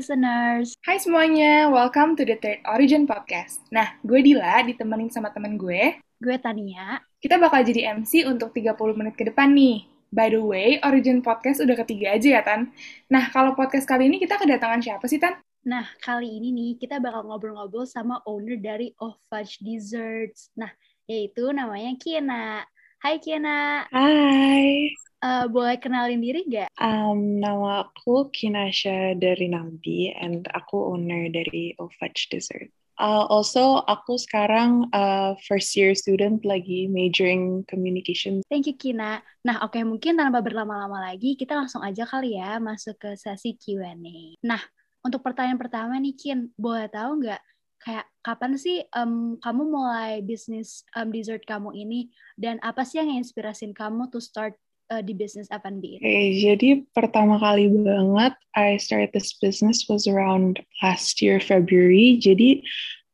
listeners. 0.00 0.72
Hai 0.80 0.96
semuanya, 0.96 1.68
welcome 1.68 2.16
to 2.16 2.24
the 2.24 2.32
Third 2.40 2.64
Origin 2.64 3.04
Podcast. 3.04 3.60
Nah, 3.68 4.00
gue 4.00 4.24
Dila, 4.24 4.64
ditemenin 4.64 5.12
sama 5.12 5.28
temen 5.28 5.60
gue. 5.60 6.00
Gue 6.16 6.40
Tania. 6.40 7.04
Kita 7.20 7.36
bakal 7.36 7.68
jadi 7.68 8.00
MC 8.00 8.24
untuk 8.24 8.48
30 8.56 8.96
menit 8.96 9.12
ke 9.12 9.28
depan 9.28 9.52
nih. 9.52 9.84
By 10.08 10.32
the 10.32 10.40
way, 10.40 10.80
Origin 10.80 11.20
Podcast 11.20 11.60
udah 11.60 11.76
ketiga 11.84 12.16
aja 12.16 12.28
ya, 12.32 12.40
Tan? 12.40 12.72
Nah, 13.12 13.28
kalau 13.28 13.52
podcast 13.52 13.84
kali 13.84 14.08
ini 14.08 14.16
kita 14.16 14.40
kedatangan 14.40 14.80
siapa 14.80 15.04
sih, 15.04 15.20
Tan? 15.20 15.36
Nah, 15.68 15.84
kali 16.00 16.32
ini 16.32 16.48
nih 16.48 16.70
kita 16.80 16.96
bakal 16.96 17.28
ngobrol-ngobrol 17.28 17.84
sama 17.84 18.24
owner 18.24 18.56
dari 18.56 18.96
Oh 19.04 19.20
Fudge 19.28 19.60
Desserts. 19.60 20.48
Nah, 20.56 20.72
yaitu 21.04 21.44
namanya 21.52 21.92
Kiana. 22.00 22.64
Hai 23.00 23.16
Kiana. 23.16 23.88
Hai. 23.88 24.92
Uh, 25.24 25.48
boleh 25.48 25.80
kenalin 25.80 26.20
diri 26.20 26.44
gak? 26.44 26.68
Um, 26.76 27.40
nama 27.40 27.88
aku 27.88 28.28
Kinasha 28.28 29.16
dari 29.16 29.48
Nambi 29.48 30.12
and 30.12 30.44
aku 30.52 30.92
owner 30.92 31.32
dari 31.32 31.72
Ofudge 31.80 32.28
Dessert. 32.28 32.68
Uh, 33.00 33.24
also, 33.32 33.80
aku 33.88 34.20
sekarang 34.20 34.92
uh, 34.92 35.32
first 35.48 35.72
year 35.80 35.96
student 35.96 36.44
lagi 36.44 36.92
majoring 36.92 37.64
communication. 37.72 38.44
Thank 38.52 38.68
you 38.68 38.76
Kina. 38.76 39.24
Nah, 39.48 39.64
oke 39.64 39.80
okay, 39.80 39.82
mungkin 39.88 40.20
tanpa 40.20 40.44
berlama-lama 40.44 41.00
lagi, 41.00 41.40
kita 41.40 41.56
langsung 41.56 41.80
aja 41.80 42.04
kali 42.04 42.36
ya 42.36 42.60
masuk 42.60 43.00
ke 43.00 43.16
sesi 43.16 43.56
Q&A. 43.56 44.36
Nah, 44.44 44.60
untuk 45.00 45.24
pertanyaan 45.24 45.56
pertama 45.56 45.96
nih 45.96 46.12
Kin, 46.20 46.52
boleh 46.52 46.84
tahu 46.92 47.24
nggak 47.24 47.40
kayak 47.80 48.04
kapan 48.20 48.54
sih 48.60 48.84
um, 48.92 49.40
kamu 49.40 49.62
mulai 49.72 50.20
bisnis 50.20 50.84
um, 50.92 51.08
dessert 51.08 51.42
kamu 51.48 51.72
ini 51.72 52.12
dan 52.36 52.60
apa 52.60 52.84
sih 52.84 53.00
yang 53.00 53.16
inspirasin 53.16 53.72
kamu 53.72 54.12
to 54.12 54.20
start 54.20 54.54
uh, 54.92 55.00
di 55.00 55.16
bisnis 55.16 55.48
F&B? 55.48 56.02
Okay, 56.02 56.42
jadi 56.42 56.84
pertama 56.92 57.40
kali 57.40 57.72
banget 57.72 58.34
I 58.58 58.76
started 58.76 59.14
this 59.14 59.32
business 59.38 59.86
was 59.88 60.04
around 60.04 60.60
last 60.84 61.22
year 61.22 61.38
February. 61.40 62.20
Jadi 62.20 62.66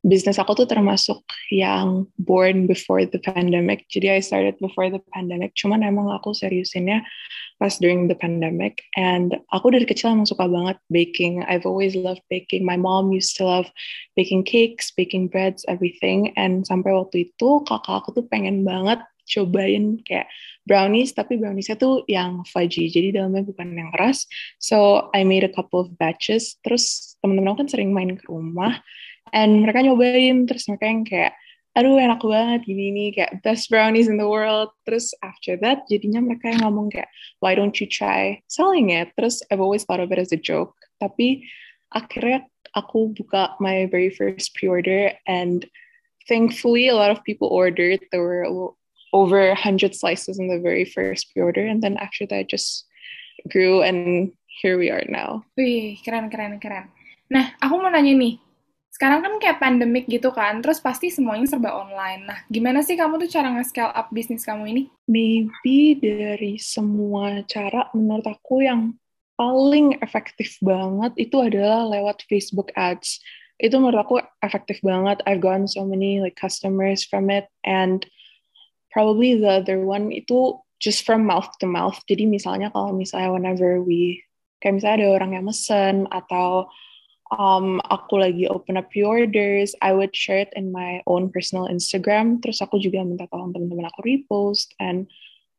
bisnis 0.07 0.39
aku 0.39 0.55
tuh 0.55 0.71
termasuk 0.71 1.19
yang 1.51 2.07
born 2.23 2.71
before 2.71 3.03
the 3.03 3.19
pandemic. 3.19 3.83
Jadi 3.91 4.15
I 4.15 4.21
started 4.23 4.55
before 4.63 4.87
the 4.87 5.03
pandemic. 5.11 5.59
Cuman 5.59 5.83
emang 5.83 6.15
aku 6.15 6.31
seriusinnya 6.31 7.03
pas 7.59 7.75
during 7.83 8.07
the 8.07 8.15
pandemic. 8.15 8.87
And 8.95 9.35
aku 9.51 9.75
dari 9.75 9.83
kecil 9.83 10.15
emang 10.15 10.31
suka 10.31 10.47
banget 10.47 10.79
baking. 10.95 11.43
I've 11.51 11.67
always 11.67 11.99
loved 11.99 12.23
baking. 12.31 12.63
My 12.63 12.79
mom 12.79 13.11
used 13.11 13.35
to 13.43 13.45
love 13.45 13.67
baking 14.15 14.47
cakes, 14.47 14.95
baking 14.95 15.27
breads, 15.27 15.67
everything. 15.67 16.31
And 16.39 16.63
sampai 16.63 16.95
waktu 16.95 17.35
itu 17.35 17.67
kakak 17.67 18.07
aku 18.07 18.23
tuh 18.23 18.25
pengen 18.31 18.63
banget 18.63 19.03
cobain 19.27 19.99
kayak 20.07 20.31
brownies 20.71 21.11
tapi 21.11 21.35
browniesnya 21.35 21.75
tuh 21.79 22.07
yang 22.07 22.47
fudgy 22.47 22.87
jadi 22.87 23.19
dalamnya 23.23 23.43
bukan 23.43 23.75
yang 23.75 23.91
keras 23.91 24.31
so 24.63 25.11
I 25.11 25.27
made 25.27 25.43
a 25.43 25.51
couple 25.51 25.83
of 25.83 25.91
batches 25.99 26.59
terus 26.63 27.19
temen-temen 27.23 27.51
aku 27.51 27.67
kan 27.67 27.71
sering 27.71 27.91
main 27.91 28.15
ke 28.15 28.23
rumah 28.31 28.79
and 29.33 29.63
mereka 29.63 29.83
nyobain 29.83 30.47
terus 30.47 30.67
mereka 30.71 30.87
yang 30.87 31.03
kayak 31.03 31.33
aduh 31.77 32.01
enak 32.01 32.25
banget 32.25 32.65
gini 32.65 32.89
nih 32.89 33.09
kayak 33.13 33.33
best 33.45 33.69
brownies 33.69 34.09
in 34.09 34.17
the 34.17 34.25
world 34.25 34.73
terus 34.89 35.13
after 35.21 35.61
that 35.61 35.85
jadinya 35.93 36.25
mereka 36.25 36.49
yang 36.49 36.65
ngomong 36.65 36.89
kayak 36.89 37.11
why 37.45 37.53
don't 37.53 37.77
you 37.77 37.87
try 37.87 38.41
selling 38.49 38.89
it 38.89 39.13
terus 39.21 39.45
I've 39.53 39.61
always 39.61 39.85
thought 39.85 40.01
of 40.01 40.09
it 40.09 40.17
as 40.17 40.33
a 40.33 40.41
joke 40.41 40.73
tapi 41.05 41.45
akhirnya 41.93 42.49
aku 42.73 43.13
buka 43.13 43.57
my 43.61 43.85
very 43.93 44.09
first 44.09 44.57
pre-order 44.57 45.13
and 45.29 45.69
thankfully 46.25 46.89
a 46.89 46.97
lot 46.97 47.13
of 47.13 47.21
people 47.29 47.53
ordered 47.53 48.01
there 48.09 48.25
were 48.25 48.49
over 49.13 49.53
100 49.53 49.93
slices 49.93 50.41
in 50.41 50.49
the 50.49 50.61
very 50.61 50.89
first 50.89 51.29
pre-order 51.33 51.65
and 51.65 51.85
then 51.85 52.01
after 52.01 52.25
that 52.25 52.49
just 52.49 52.89
grew 53.53 53.85
and 53.85 54.33
here 54.49 54.79
we 54.81 54.89
are 54.89 55.05
now. 55.09 55.45
Wih, 55.59 56.01
keren 56.01 56.33
keren 56.33 56.57
keren. 56.57 56.89
Nah, 57.29 57.53
aku 57.61 57.77
mau 57.77 57.93
nanya 57.93 58.17
nih. 58.17 58.41
Sekarang 58.97 59.21
kan 59.21 59.37
kayak 59.37 59.61
pandemik 59.61 60.09
gitu 60.09 60.33
kan, 60.33 60.65
terus 60.65 60.81
pasti 60.81 61.13
semuanya 61.13 61.45
serba 61.45 61.77
online. 61.77 62.25
Nah, 62.25 62.39
gimana 62.49 62.81
sih 62.81 62.97
kamu 62.97 63.21
tuh 63.21 63.29
cara 63.29 63.53
nge-scale 63.53 63.93
up 63.93 64.09
bisnis 64.09 64.41
kamu 64.49 64.73
ini? 64.73 64.83
Maybe 65.05 66.01
dari 66.01 66.57
semua 66.57 67.45
cara, 67.45 67.93
menurut 67.93 68.25
aku 68.25 68.65
yang 68.65 68.97
paling 69.37 70.01
efektif 70.01 70.57
banget 70.65 71.13
itu 71.21 71.37
adalah 71.45 71.85
lewat 71.93 72.25
Facebook 72.25 72.73
Ads. 72.73 73.21
Itu 73.61 73.77
menurut 73.85 74.01
aku 74.01 74.17
efektif 74.41 74.81
banget. 74.81 75.21
I've 75.29 75.45
gotten 75.45 75.69
so 75.69 75.85
many 75.85 76.25
like 76.25 76.41
customers 76.41 77.05
from 77.05 77.29
it 77.29 77.53
and 77.69 78.01
probably 78.89 79.37
the 79.37 79.61
other 79.61 79.85
one 79.85 80.09
itu 80.09 80.57
just 80.81 81.05
from 81.05 81.29
mouth 81.29 81.53
to 81.61 81.69
mouth. 81.69 82.01
Jadi 82.09 82.25
misalnya 82.25 82.73
kalau 82.73 82.97
misalnya 82.97 83.29
whenever 83.29 83.77
we 83.77 84.25
kayak 84.65 84.81
misalnya 84.81 85.05
ada 85.05 85.09
orang 85.21 85.31
yang 85.37 85.45
mesen 85.45 86.09
atau 86.09 86.73
um, 87.35 87.83
aku 87.91 88.21
lagi 88.23 88.47
open 88.47 88.79
up 88.79 88.91
pre-orders, 88.91 89.75
I 89.83 89.91
would 89.93 90.15
share 90.15 90.47
it 90.47 90.53
in 90.55 90.71
my 90.71 91.03
own 91.11 91.31
personal 91.31 91.67
Instagram. 91.67 92.39
Terus 92.43 92.63
aku 92.63 92.79
juga 92.79 93.03
minta 93.03 93.27
tolong 93.27 93.51
teman-teman 93.51 93.91
aku 93.91 94.01
repost 94.07 94.75
and 94.79 95.11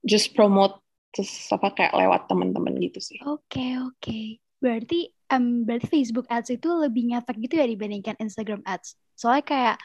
just 0.07 0.31
promote 0.37 0.79
terus 1.15 1.49
apa 1.49 1.73
kayak 1.73 1.97
lewat 1.97 2.29
teman-teman 2.29 2.77
gitu 2.79 2.99
sih. 3.01 3.17
Oke 3.25 3.41
okay, 3.57 3.71
oke. 3.81 3.95
Okay. 3.99 4.25
Berarti 4.57 4.99
um, 5.33 5.67
berarti 5.67 5.87
Facebook 5.89 6.27
Ads 6.29 6.55
itu 6.55 6.69
lebih 6.71 7.13
ngefek 7.13 7.37
gitu 7.41 7.55
ya 7.59 7.65
dibandingkan 7.67 8.15
Instagram 8.21 8.61
Ads. 8.63 8.95
Soalnya 9.17 9.45
kayak 9.45 9.75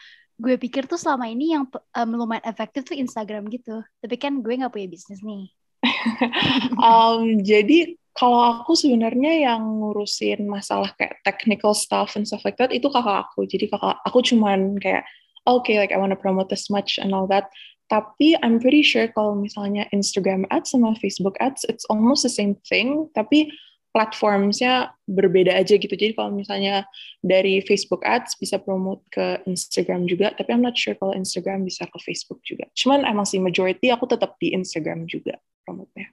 gue 0.42 0.58
pikir 0.58 0.90
tuh 0.90 0.98
selama 0.98 1.30
ini 1.30 1.54
yang 1.54 1.68
um, 1.70 2.10
lumayan 2.18 2.44
efektif 2.46 2.86
tuh 2.86 2.96
Instagram 2.98 3.46
gitu. 3.52 3.82
Tapi 4.02 4.16
kan 4.18 4.40
gue 4.40 4.52
nggak 4.58 4.72
punya 4.72 4.88
bisnis 4.88 5.22
nih. 5.22 5.50
um, 6.78 7.42
jadi 7.42 7.98
kalau 8.12 8.60
aku 8.60 8.76
sebenarnya 8.76 9.48
yang 9.48 9.62
ngurusin 9.80 10.44
masalah 10.44 10.92
kayak 11.00 11.16
technical 11.24 11.72
stuff 11.72 12.12
and 12.14 12.28
stuff 12.28 12.44
like 12.44 12.60
that 12.60 12.72
itu 12.72 12.88
kakak 12.92 13.24
aku. 13.28 13.48
Jadi 13.48 13.72
kakak 13.72 13.96
aku 14.04 14.20
cuman 14.20 14.76
kayak 14.76 15.08
oke 15.48 15.64
okay, 15.64 15.80
like 15.80 15.92
I 15.92 15.98
wanna 15.98 16.18
promote 16.18 16.52
this 16.52 16.68
much 16.68 17.00
and 17.00 17.16
all 17.16 17.24
that. 17.32 17.48
Tapi 17.88 18.36
I'm 18.40 18.60
pretty 18.60 18.84
sure 18.84 19.08
kalau 19.12 19.36
misalnya 19.36 19.88
Instagram 19.92 20.48
ads 20.52 20.72
sama 20.72 20.96
Facebook 21.00 21.36
ads 21.40 21.64
it's 21.68 21.88
almost 21.88 22.24
the 22.24 22.32
same 22.32 22.56
thing. 22.68 23.08
Tapi 23.16 23.52
platformsnya 23.92 24.96
berbeda 25.04 25.52
aja 25.52 25.76
gitu. 25.76 25.92
Jadi 25.92 26.16
kalau 26.16 26.32
misalnya 26.32 26.88
dari 27.20 27.60
Facebook 27.60 28.00
Ads 28.02 28.40
bisa 28.40 28.56
promote 28.56 29.04
ke 29.12 29.44
Instagram 29.44 30.08
juga, 30.08 30.32
tapi 30.32 30.56
I'm 30.56 30.64
not 30.64 30.80
sure 30.80 30.96
kalau 30.96 31.12
Instagram 31.12 31.68
bisa 31.68 31.84
ke 31.84 32.00
Facebook 32.00 32.40
juga. 32.42 32.64
Cuman 32.72 33.04
emang 33.04 33.28
sih 33.28 33.38
majority 33.38 33.92
aku 33.92 34.08
tetap 34.08 34.40
di 34.40 34.56
Instagram 34.56 35.04
juga 35.04 35.36
promote-nya. 35.68 36.08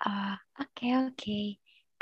Ah, 0.00 0.36
oke 0.60 0.86
oke. 1.08 1.38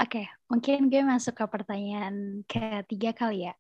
Oke, 0.03 0.27
mungkin 0.51 0.91
gue 0.91 1.03
masuk 1.07 1.39
ke 1.39 1.45
pertanyaan 1.47 2.43
ketiga 2.51 3.15
kali 3.15 3.47
ya. 3.47 3.55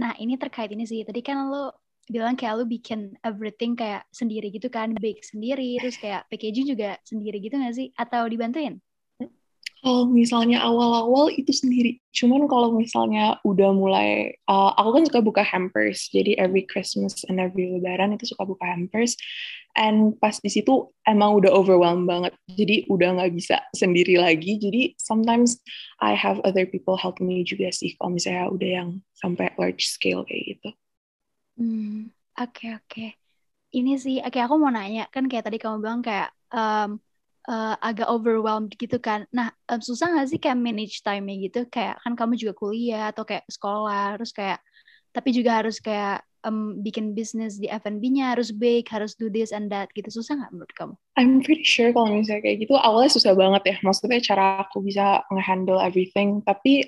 Nah, 0.00 0.16
ini 0.20 0.36
terkait 0.40 0.72
ini 0.72 0.84
sih. 0.88 1.04
Tadi 1.04 1.20
kan 1.24 1.48
lo 1.52 1.72
bilang 2.08 2.36
kayak 2.40 2.54
lo 2.60 2.64
bikin 2.68 3.16
everything 3.26 3.76
kayak 3.76 4.08
sendiri 4.14 4.48
gitu 4.54 4.68
kan, 4.72 4.96
bake 4.96 5.20
sendiri, 5.24 5.76
terus 5.82 5.96
kayak 6.00 6.24
packaging 6.32 6.68
juga 6.72 6.96
sendiri 7.04 7.38
gitu 7.44 7.56
gak 7.60 7.76
sih? 7.76 7.88
Atau 7.98 8.24
dibantuin? 8.32 8.80
Kalau 9.86 10.10
misalnya 10.10 10.66
awal-awal 10.66 11.30
itu 11.30 11.54
sendiri, 11.54 12.02
cuman 12.10 12.50
kalau 12.50 12.74
misalnya 12.74 13.38
udah 13.46 13.70
mulai, 13.70 14.34
uh, 14.50 14.74
aku 14.74 14.98
kan 14.98 15.02
suka 15.06 15.20
buka 15.22 15.42
hampers, 15.46 16.10
jadi 16.10 16.34
every 16.42 16.66
Christmas 16.66 17.22
and 17.30 17.38
every 17.38 17.70
Lebaran 17.70 18.18
itu 18.18 18.34
suka 18.34 18.50
buka 18.50 18.66
hampers, 18.66 19.14
and 19.78 20.18
pas 20.18 20.42
di 20.42 20.50
situ 20.50 20.90
emang 21.06 21.38
udah 21.38 21.54
overwhelmed 21.54 22.10
banget, 22.10 22.34
jadi 22.50 22.82
udah 22.90 23.20
nggak 23.20 23.32
bisa 23.38 23.62
sendiri 23.78 24.18
lagi, 24.18 24.58
jadi 24.58 24.98
sometimes 24.98 25.62
I 26.02 26.18
have 26.18 26.42
other 26.42 26.66
people 26.66 26.98
help 26.98 27.22
me 27.22 27.46
juga 27.46 27.70
sih, 27.70 27.94
kalau 27.94 28.18
misalnya 28.18 28.50
udah 28.50 28.70
yang 28.82 28.88
sampai 29.14 29.54
large 29.54 29.86
scale 29.86 30.26
kayak 30.26 30.58
gitu. 30.58 30.68
Hmm, 31.62 32.10
oke 32.34 32.50
okay, 32.58 32.70
oke. 32.74 32.90
Okay. 32.90 33.10
Ini 33.70 33.92
sih, 34.02 34.18
oke 34.18 34.34
okay, 34.34 34.42
aku 34.42 34.58
mau 34.58 34.74
nanya, 34.74 35.06
kan 35.14 35.30
kayak 35.30 35.46
tadi 35.46 35.62
kamu 35.62 35.78
bilang 35.78 36.02
kayak 36.02 36.34
um, 36.50 36.98
uh, 37.46 37.74
agak 37.80 38.06
overwhelmed 38.10 38.74
gitu 38.76 38.98
kan. 38.98 39.24
Nah, 39.30 39.54
um, 39.70 39.80
susah 39.80 40.12
gak 40.12 40.28
sih 40.30 40.38
kayak 40.42 40.58
manage 40.58 41.00
time-nya 41.02 41.36
gitu? 41.50 41.66
Kayak 41.70 42.02
kan 42.02 42.12
kamu 42.18 42.34
juga 42.38 42.52
kuliah 42.58 43.10
atau 43.10 43.22
kayak 43.22 43.46
sekolah, 43.48 44.18
terus 44.20 44.34
kayak 44.34 44.58
tapi 45.14 45.32
juga 45.32 45.64
harus 45.64 45.80
kayak 45.80 46.20
um, 46.44 46.78
bikin 46.84 47.16
bisnis 47.16 47.56
di 47.56 47.66
F&B-nya, 47.72 48.36
harus 48.36 48.52
bake, 48.52 48.92
harus 48.92 49.16
do 49.16 49.32
this 49.32 49.50
and 49.50 49.72
that 49.72 49.88
gitu. 49.96 50.12
Susah 50.12 50.36
nggak 50.36 50.52
menurut 50.52 50.72
kamu? 50.76 50.94
I'm 51.16 51.40
pretty 51.40 51.64
sure 51.64 51.90
kalau 51.96 52.12
misalnya 52.12 52.44
kayak 52.44 52.68
gitu 52.68 52.74
awalnya 52.76 53.10
susah 53.16 53.32
banget 53.32 53.62
ya. 53.64 53.76
Maksudnya 53.80 54.20
cara 54.20 54.44
aku 54.66 54.84
bisa 54.84 55.24
nge-handle 55.32 55.80
everything. 55.80 56.44
Tapi 56.44 56.84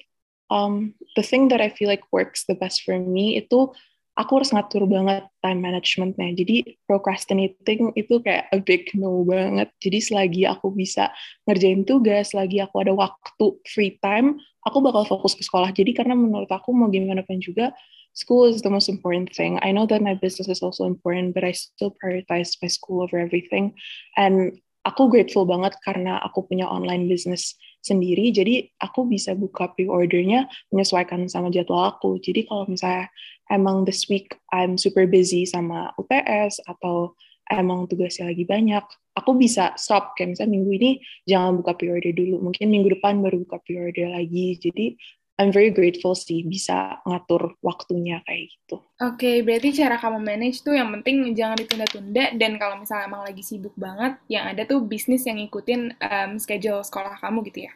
um, 0.52 0.92
the 1.16 1.24
thing 1.24 1.48
that 1.48 1.64
I 1.64 1.72
feel 1.72 1.88
like 1.88 2.04
works 2.12 2.44
the 2.44 2.58
best 2.58 2.84
for 2.84 2.98
me 2.98 3.40
itu 3.40 3.72
aku 4.18 4.42
harus 4.42 4.50
ngatur 4.50 4.82
banget 4.90 5.30
time 5.38 5.60
managementnya. 5.62 6.34
Jadi 6.34 6.74
procrastinating 6.90 7.94
itu 7.94 8.18
kayak 8.18 8.50
a 8.50 8.58
big 8.58 8.90
no 8.98 9.22
banget. 9.22 9.70
Jadi 9.78 9.98
selagi 10.02 10.42
aku 10.50 10.74
bisa 10.74 11.14
ngerjain 11.46 11.86
tugas, 11.86 12.34
selagi 12.34 12.58
aku 12.58 12.82
ada 12.82 12.92
waktu 12.98 13.46
free 13.70 13.94
time, 14.02 14.42
aku 14.66 14.82
bakal 14.82 15.06
fokus 15.06 15.38
ke 15.38 15.46
sekolah. 15.46 15.70
Jadi 15.70 15.94
karena 15.94 16.18
menurut 16.18 16.50
aku 16.50 16.74
mau 16.74 16.90
gimana 16.90 17.22
pun 17.22 17.38
juga, 17.38 17.70
school 18.18 18.50
is 18.50 18.66
the 18.66 18.72
most 18.72 18.90
important 18.90 19.30
thing. 19.30 19.62
I 19.62 19.70
know 19.70 19.86
that 19.86 20.02
my 20.02 20.18
business 20.18 20.50
is 20.50 20.66
also 20.66 20.90
important, 20.90 21.38
but 21.38 21.46
I 21.46 21.54
still 21.54 21.94
prioritize 21.94 22.58
my 22.58 22.66
school 22.66 23.06
over 23.06 23.22
everything. 23.22 23.78
And 24.18 24.58
aku 24.88 25.12
grateful 25.12 25.44
banget 25.44 25.76
karena 25.84 26.16
aku 26.24 26.48
punya 26.48 26.64
online 26.64 27.04
business 27.04 27.60
sendiri, 27.84 28.32
jadi 28.32 28.66
aku 28.80 29.04
bisa 29.04 29.36
buka 29.36 29.70
pre-ordernya 29.76 30.48
menyesuaikan 30.72 31.28
sama 31.28 31.52
jadwal 31.52 31.92
aku. 31.92 32.16
Jadi 32.18 32.48
kalau 32.48 32.64
misalnya 32.64 33.12
emang 33.52 33.84
this 33.84 34.08
week 34.08 34.32
I'm 34.48 34.80
super 34.80 35.04
busy 35.04 35.44
sama 35.44 35.92
UTS 36.00 36.64
atau 36.64 37.12
emang 37.48 37.88
tugasnya 37.88 38.28
lagi 38.32 38.44
banyak, 38.44 38.84
aku 39.16 39.30
bisa 39.40 39.72
stop 39.80 40.12
kayak 40.14 40.36
misalnya 40.36 40.52
minggu 40.60 40.70
ini 40.76 40.90
jangan 41.24 41.56
buka 41.56 41.74
pre-order 41.74 42.12
dulu, 42.12 42.44
mungkin 42.44 42.68
minggu 42.68 43.00
depan 43.00 43.24
baru 43.24 43.40
buka 43.44 43.58
pre-order 43.64 44.12
lagi. 44.12 44.60
Jadi 44.60 44.94
I'm 45.38 45.54
very 45.54 45.70
grateful 45.70 46.18
sih 46.18 46.42
bisa 46.42 46.98
ngatur 47.06 47.54
waktunya 47.62 48.18
kayak 48.26 48.50
gitu. 48.50 48.82
Oke, 48.98 49.14
okay, 49.14 49.36
berarti 49.46 49.70
cara 49.70 49.94
kamu 49.94 50.18
manage 50.18 50.66
tuh 50.66 50.74
yang 50.74 50.90
penting 50.98 51.30
jangan 51.38 51.54
ditunda-tunda 51.54 52.34
dan 52.34 52.58
kalau 52.58 52.74
misalnya 52.82 53.06
emang 53.06 53.22
lagi 53.22 53.46
sibuk 53.46 53.70
banget, 53.78 54.18
yang 54.26 54.50
ada 54.50 54.66
tuh 54.66 54.82
bisnis 54.82 55.22
yang 55.30 55.38
ngikutin 55.38 55.94
um, 56.02 56.30
schedule 56.42 56.82
sekolah 56.82 57.22
kamu 57.22 57.46
gitu 57.54 57.70
ya? 57.70 57.72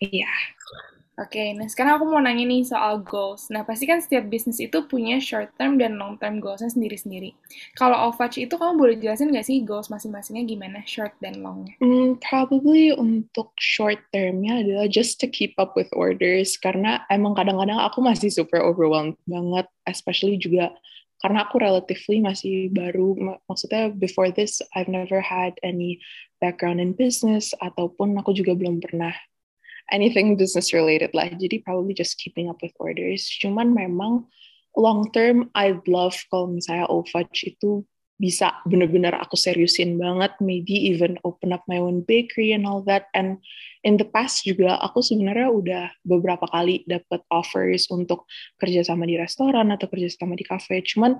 Iya. 0.00 0.32
Oke, 1.20 1.36
okay, 1.36 1.48
nah 1.52 1.68
sekarang 1.68 2.00
aku 2.00 2.08
mau 2.08 2.24
nanya 2.24 2.48
nih 2.48 2.64
soal 2.64 3.04
goals. 3.04 3.52
Nah, 3.52 3.68
pasti 3.68 3.84
kan 3.84 4.00
setiap 4.00 4.32
bisnis 4.32 4.56
itu 4.64 4.88
punya 4.88 5.20
short 5.20 5.52
term 5.60 5.76
dan 5.76 6.00
long 6.00 6.16
term 6.16 6.40
goalsnya 6.40 6.72
sendiri-sendiri. 6.72 7.36
Kalau 7.76 8.08
Ovach 8.08 8.40
itu 8.40 8.56
kamu 8.56 8.80
boleh 8.80 8.96
jelasin 8.96 9.28
nggak 9.28 9.44
sih 9.44 9.60
goals 9.60 9.92
masing-masingnya 9.92 10.48
gimana, 10.48 10.80
short 10.88 11.12
dan 11.20 11.44
longnya? 11.44 11.76
Mm, 11.84 12.16
probably 12.16 12.96
untuk 12.96 13.52
short 13.60 14.00
termnya 14.08 14.64
adalah 14.64 14.88
just 14.88 15.20
to 15.20 15.28
keep 15.28 15.52
up 15.60 15.76
with 15.76 15.92
orders, 15.92 16.56
karena 16.56 17.04
emang 17.12 17.36
kadang-kadang 17.36 17.76
aku 17.76 18.00
masih 18.00 18.32
super 18.32 18.64
overwhelmed 18.64 19.20
banget, 19.28 19.68
especially 19.84 20.40
juga 20.40 20.72
karena 21.20 21.44
aku 21.44 21.60
relatively 21.60 22.24
masih 22.24 22.72
baru, 22.72 23.36
maksudnya 23.46 23.92
before 23.92 24.32
this 24.32 24.64
I've 24.72 24.88
never 24.88 25.20
had 25.20 25.60
any 25.60 26.00
background 26.40 26.80
in 26.80 26.96
business, 26.96 27.52
ataupun 27.60 28.16
aku 28.16 28.32
juga 28.32 28.56
belum 28.56 28.80
pernah 28.80 29.12
anything 29.90 30.38
business 30.38 30.70
related 30.70 31.10
lah. 31.16 31.32
Jadi 31.32 31.64
probably 31.64 31.96
just 31.96 32.20
keeping 32.20 32.46
up 32.46 32.60
with 32.62 32.76
orders. 32.78 33.26
Cuman 33.42 33.74
memang 33.74 34.28
long 34.78 35.10
term 35.10 35.50
I'd 35.56 35.84
love 35.90 36.16
kalau 36.30 36.54
misalnya 36.54 36.86
Ovach 36.88 37.34
itu 37.42 37.84
bisa 38.22 38.62
bener-bener 38.62 39.18
aku 39.18 39.34
seriusin 39.34 39.98
banget, 39.98 40.38
maybe 40.38 40.78
even 40.94 41.18
open 41.26 41.50
up 41.50 41.66
my 41.66 41.82
own 41.82 42.06
bakery 42.06 42.54
and 42.54 42.62
all 42.62 42.78
that. 42.86 43.10
And 43.18 43.42
in 43.82 43.98
the 43.98 44.06
past 44.06 44.46
juga 44.46 44.78
aku 44.78 45.02
sebenarnya 45.02 45.50
udah 45.50 45.84
beberapa 46.06 46.46
kali 46.46 46.86
dapat 46.86 47.26
offers 47.34 47.90
untuk 47.90 48.30
kerja 48.62 48.86
sama 48.86 49.10
di 49.10 49.18
restoran 49.18 49.74
atau 49.74 49.90
kerja 49.90 50.06
sama 50.14 50.38
di 50.38 50.46
cafe. 50.46 50.86
Cuman 50.86 51.18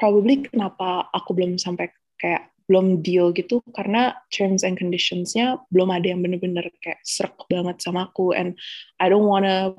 probably 0.00 0.48
kenapa 0.48 1.12
aku 1.12 1.36
belum 1.36 1.60
sampai 1.60 1.92
kayak 2.16 2.53
belum 2.64 3.04
deal 3.04 3.30
gitu 3.36 3.60
karena 3.76 4.16
terms 4.32 4.64
and 4.64 4.80
conditionsnya 4.80 5.60
belum 5.68 5.92
ada 5.92 6.16
yang 6.16 6.24
bener-bener 6.24 6.72
kayak 6.80 7.00
serak 7.04 7.36
banget 7.52 7.80
sama 7.84 8.08
aku 8.08 8.32
and 8.32 8.56
I 8.96 9.12
don't 9.12 9.28
wanna 9.28 9.76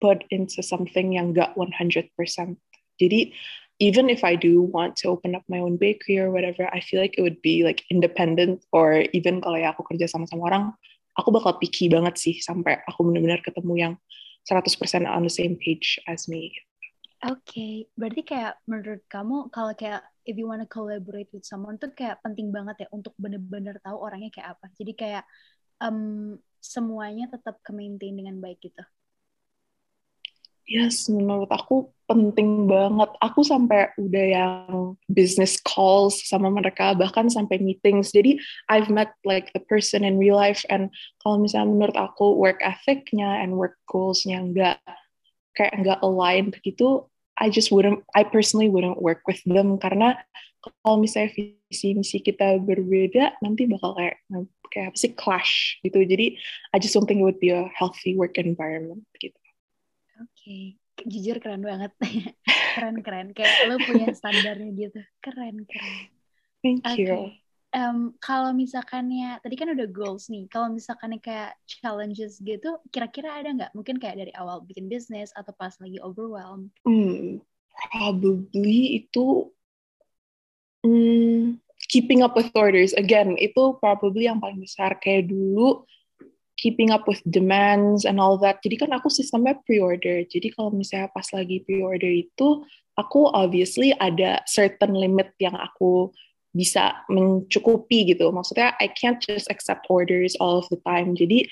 put 0.00 0.28
into 0.28 0.60
something 0.60 1.16
yang 1.16 1.32
gak 1.32 1.56
100%. 1.56 2.12
Jadi 3.00 3.32
even 3.80 4.08
if 4.08 4.24
I 4.24 4.36
do 4.36 4.64
want 4.64 4.96
to 5.04 5.12
open 5.12 5.36
up 5.36 5.44
my 5.48 5.60
own 5.60 5.76
bakery 5.76 6.20
or 6.20 6.32
whatever, 6.32 6.68
I 6.72 6.80
feel 6.80 7.00
like 7.00 7.16
it 7.16 7.24
would 7.24 7.40
be 7.40 7.64
like 7.64 7.84
independent 7.92 8.64
or 8.72 9.04
even 9.12 9.40
kalau 9.40 9.56
ya 9.60 9.72
aku 9.72 9.84
kerja 9.84 10.08
sama-sama 10.08 10.48
orang, 10.48 10.64
aku 11.16 11.28
bakal 11.32 11.56
picky 11.60 11.88
banget 11.88 12.16
sih 12.16 12.36
sampai 12.40 12.80
aku 12.88 13.04
benar-benar 13.04 13.40
ketemu 13.44 13.74
yang 13.76 13.94
100% 14.48 15.08
on 15.08 15.26
the 15.26 15.32
same 15.32 15.58
page 15.58 15.98
as 16.06 16.28
me. 16.28 16.54
Okay. 17.16 17.88
berarti 17.96 18.22
kayak 18.28 18.60
menurut 18.68 19.00
kamu 19.08 19.48
kalau 19.48 19.72
kayak 19.72 20.04
if 20.28 20.36
you 20.36 20.44
wanna 20.44 20.68
collaborate 20.68 21.32
with 21.32 21.48
someone 21.48 21.80
tuh 21.80 21.88
kayak 21.96 22.20
penting 22.20 22.52
banget 22.52 22.84
ya 22.84 22.88
untuk 22.92 23.16
bener-bener 23.16 23.80
tahu 23.80 23.96
orangnya 23.96 24.28
kayak 24.28 24.58
apa. 24.58 24.66
Jadi 24.76 24.92
kayak 24.92 25.24
um, 25.80 26.36
semuanya 26.60 27.30
tetap 27.32 27.62
ke 27.64 27.72
maintain 27.72 28.12
dengan 28.12 28.36
baik 28.36 28.60
gitu. 28.60 28.84
Yes, 30.66 31.06
menurut 31.06 31.46
aku 31.46 31.94
penting 32.10 32.66
banget. 32.66 33.06
Aku 33.22 33.46
sampai 33.46 33.94
udah 34.02 34.24
yang 34.26 34.98
business 35.06 35.62
calls 35.62 36.26
sama 36.26 36.50
mereka, 36.50 36.90
bahkan 36.98 37.30
sampai 37.30 37.62
meetings. 37.62 38.10
Jadi 38.10 38.42
I've 38.66 38.90
met 38.90 39.14
like 39.22 39.54
the 39.54 39.62
person 39.62 40.02
in 40.02 40.18
real 40.18 40.34
life, 40.34 40.66
and 40.66 40.90
kalau 41.22 41.38
misalnya 41.38 41.70
menurut 41.70 41.94
aku 41.94 42.34
work 42.34 42.58
ethicnya 42.66 43.46
and 43.46 43.54
work 43.54 43.78
goalsnya 43.86 44.42
nggak 44.42 44.82
kayak 45.56 45.72
nggak 45.80 46.00
aligned 46.04 46.54
gitu, 46.60 47.08
I 47.36 47.48
just 47.48 47.72
wouldn't, 47.72 48.04
I 48.12 48.24
personally 48.24 48.68
wouldn't 48.68 49.00
work 49.00 49.24
with 49.24 49.40
them 49.48 49.80
karena 49.80 50.20
kalau 50.84 51.00
misalnya 51.00 51.32
visi 51.36 51.96
misi 51.96 52.18
kita 52.20 52.60
berbeda, 52.60 53.40
nanti 53.40 53.64
bakal 53.70 53.96
kayak 53.96 54.20
kayak 54.68 54.92
apa 54.92 54.98
sih 54.98 55.12
clash 55.14 55.78
gitu. 55.80 56.02
Jadi 56.04 56.36
I 56.74 56.76
just 56.82 56.92
don't 56.92 57.06
think 57.06 57.22
it 57.22 57.26
would 57.26 57.40
be 57.40 57.54
a 57.54 57.70
healthy 57.72 58.18
work 58.18 58.36
environment 58.36 59.06
gitu. 59.22 59.38
Oke, 60.16 60.32
okay. 60.32 60.64
jujur 61.06 61.38
keren 61.38 61.62
banget, 61.62 61.92
keren 62.76 63.04
keren. 63.04 63.28
Kayak 63.36 63.68
lo 63.68 63.76
punya 63.80 64.10
standarnya 64.16 64.70
gitu, 64.74 65.00
keren 65.22 65.64
keren. 65.68 65.94
Thank 66.64 66.82
you. 66.98 67.12
Okay 67.14 67.45
um, 67.76 68.16
kalau 68.18 68.56
misalkannya 68.56 69.36
tadi 69.44 69.54
kan 69.54 69.68
udah 69.70 69.86
goals 69.92 70.32
nih 70.32 70.48
kalau 70.48 70.72
misalkannya 70.72 71.20
kayak 71.20 71.52
challenges 71.68 72.40
gitu 72.40 72.80
kira-kira 72.88 73.36
ada 73.36 73.52
nggak? 73.52 73.72
Mungkin 73.76 74.00
kayak 74.00 74.16
dari 74.16 74.32
awal 74.32 74.64
bikin 74.64 74.88
bisnis 74.88 75.30
atau 75.36 75.52
pas 75.52 75.76
lagi 75.76 76.00
overwhelmed? 76.00 76.72
Hmm, 76.88 77.44
probably 77.92 79.04
itu 79.04 79.52
hmm, 80.80 81.60
keeping 81.92 82.24
up 82.24 82.32
with 82.32 82.48
orders. 82.56 82.96
Again 82.96 83.36
itu 83.36 83.76
probably 83.78 84.26
yang 84.26 84.40
paling 84.40 84.58
besar. 84.58 84.96
Kayak 84.96 85.28
dulu 85.28 85.84
keeping 86.56 86.88
up 86.88 87.04
with 87.04 87.20
demands 87.28 88.08
and 88.08 88.16
all 88.16 88.40
that. 88.40 88.64
Jadi 88.64 88.80
kan 88.80 88.90
aku 88.96 89.12
sistemnya 89.12 89.60
pre-order. 89.68 90.24
Jadi 90.24 90.48
kalau 90.56 90.72
misalnya 90.72 91.12
pas 91.12 91.28
lagi 91.36 91.60
pre-order 91.68 92.08
itu 92.08 92.64
aku 92.96 93.28
obviously 93.28 93.92
ada 93.92 94.40
certain 94.48 94.96
limit 94.96 95.36
yang 95.36 95.52
aku 95.52 96.16
bisa 96.56 97.04
mencukupi 97.12 98.08
gitu. 98.16 98.32
Maksudnya 98.32 98.72
I 98.80 98.88
can't 98.88 99.20
just 99.20 99.52
accept 99.52 99.84
orders 99.92 100.32
all 100.40 100.56
of 100.56 100.66
the 100.72 100.80
time. 100.88 101.12
Jadi 101.12 101.44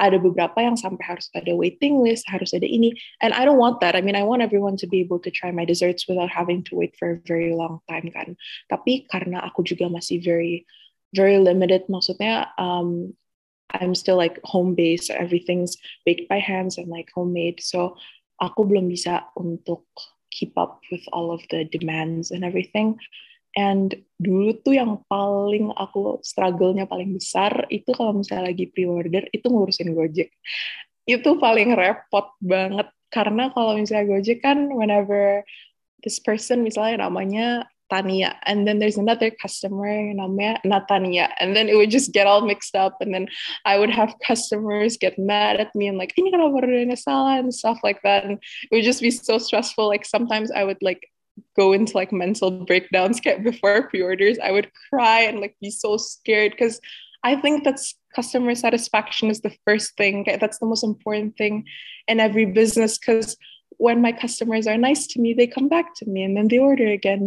ada 0.00 0.16
beberapa 0.16 0.56
yang 0.62 0.78
sampai 0.78 1.04
harus 1.04 1.28
ada 1.36 1.52
waiting 1.52 2.00
list, 2.00 2.24
harus 2.30 2.56
ada 2.56 2.64
ini. 2.64 2.96
And 3.20 3.34
I 3.34 3.44
don't 3.44 3.60
want 3.60 3.82
that. 3.84 3.98
I 3.98 4.00
mean, 4.00 4.16
I 4.16 4.24
want 4.24 4.40
everyone 4.40 4.80
to 4.80 4.88
be 4.88 5.04
able 5.04 5.20
to 5.20 5.30
try 5.30 5.52
my 5.52 5.66
desserts 5.66 6.08
without 6.08 6.32
having 6.32 6.64
to 6.70 6.78
wait 6.78 6.96
for 6.96 7.18
a 7.18 7.22
very 7.28 7.52
long 7.52 7.84
time 7.90 8.08
kan. 8.14 8.38
Tapi 8.70 9.04
karena 9.10 9.42
aku 9.44 9.66
juga 9.66 9.90
masih 9.90 10.22
very 10.22 10.64
very 11.12 11.36
limited, 11.36 11.84
maksudnya 11.92 12.48
um, 12.56 13.12
I'm 13.72 13.94
still 13.94 14.16
like 14.16 14.40
home 14.44 14.74
based. 14.74 15.12
Everything's 15.12 15.76
baked 16.04 16.28
by 16.28 16.40
hands 16.40 16.76
and 16.76 16.88
like 16.88 17.12
homemade. 17.12 17.60
So 17.60 18.00
aku 18.40 18.64
belum 18.68 18.88
bisa 18.88 19.28
untuk 19.36 19.84
keep 20.32 20.56
up 20.56 20.80
with 20.88 21.04
all 21.12 21.32
of 21.32 21.44
the 21.52 21.68
demands 21.68 22.32
and 22.32 22.44
everything. 22.44 22.96
And 23.52 23.92
dulu 24.16 24.56
tuh 24.64 24.76
yang 24.78 25.04
paling 25.10 25.76
aku 25.76 26.24
struggle-nya 26.24 26.88
paling 26.88 27.12
besar 27.12 27.68
itu 27.68 27.92
kalau 27.92 28.16
misalnya 28.16 28.48
lagi 28.48 28.70
pre-order 28.72 29.28
itu 29.28 29.46
ngurusin 29.48 29.92
Gojek. 29.92 30.32
Itu 31.04 31.36
paling 31.36 31.76
repot 31.76 32.32
banget. 32.40 32.88
Karena 33.12 33.52
kalau 33.52 33.76
misalnya 33.76 34.08
Gojek 34.08 34.40
kan 34.40 34.72
whenever 34.72 35.44
this 36.00 36.16
person 36.16 36.64
misalnya 36.64 37.04
namanya 37.04 37.68
Tania 37.92 38.40
and 38.48 38.64
then 38.66 38.80
there's 38.80 38.96
another 38.96 39.28
customer 39.28 39.92
namanya 40.16 40.56
Natania 40.64 41.28
and 41.36 41.52
then 41.52 41.68
it 41.68 41.76
would 41.76 41.92
just 41.92 42.16
get 42.16 42.26
all 42.26 42.40
mixed 42.40 42.72
up 42.72 42.96
and 43.04 43.12
then 43.12 43.28
I 43.68 43.76
would 43.76 43.92
have 43.92 44.16
customers 44.24 44.96
get 44.96 45.20
mad 45.20 45.60
at 45.60 45.76
me 45.76 45.92
and 45.92 46.00
like 46.00 46.16
ini 46.16 46.32
kenapa 46.32 46.56
ordernya 46.56 46.96
salah? 46.96 47.36
and 47.36 47.52
stuff 47.52 47.84
like 47.84 48.00
that. 48.00 48.24
And 48.24 48.40
it 48.40 48.72
would 48.72 48.88
just 48.88 49.04
be 49.04 49.12
so 49.12 49.36
stressful. 49.36 49.92
Like 49.92 50.08
sometimes 50.08 50.48
I 50.48 50.64
would 50.64 50.80
like 50.80 51.04
go 51.56 51.72
into 51.72 51.96
like 51.96 52.12
mental 52.12 52.50
breakdowns 52.64 53.20
before 53.42 53.88
pre-orders 53.88 54.38
i 54.42 54.50
would 54.50 54.70
cry 54.90 55.20
and 55.20 55.40
like 55.40 55.56
be 55.60 55.70
so 55.70 55.96
scared 55.96 56.52
because 56.52 56.80
i 57.24 57.34
think 57.36 57.64
that's 57.64 57.94
customer 58.14 58.54
satisfaction 58.54 59.30
is 59.30 59.40
the 59.40 59.54
first 59.64 59.96
thing 59.96 60.26
that's 60.40 60.58
the 60.58 60.66
most 60.66 60.84
important 60.84 61.36
thing 61.36 61.64
in 62.08 62.20
every 62.20 62.44
business 62.44 62.98
because 62.98 63.36
when 63.78 64.02
my 64.02 64.12
customers 64.12 64.66
are 64.66 64.76
nice 64.76 65.06
to 65.06 65.20
me 65.20 65.32
they 65.32 65.46
come 65.46 65.68
back 65.68 65.94
to 65.94 66.06
me 66.06 66.22
and 66.22 66.36
then 66.36 66.48
they 66.48 66.58
order 66.58 66.86
again. 66.86 67.26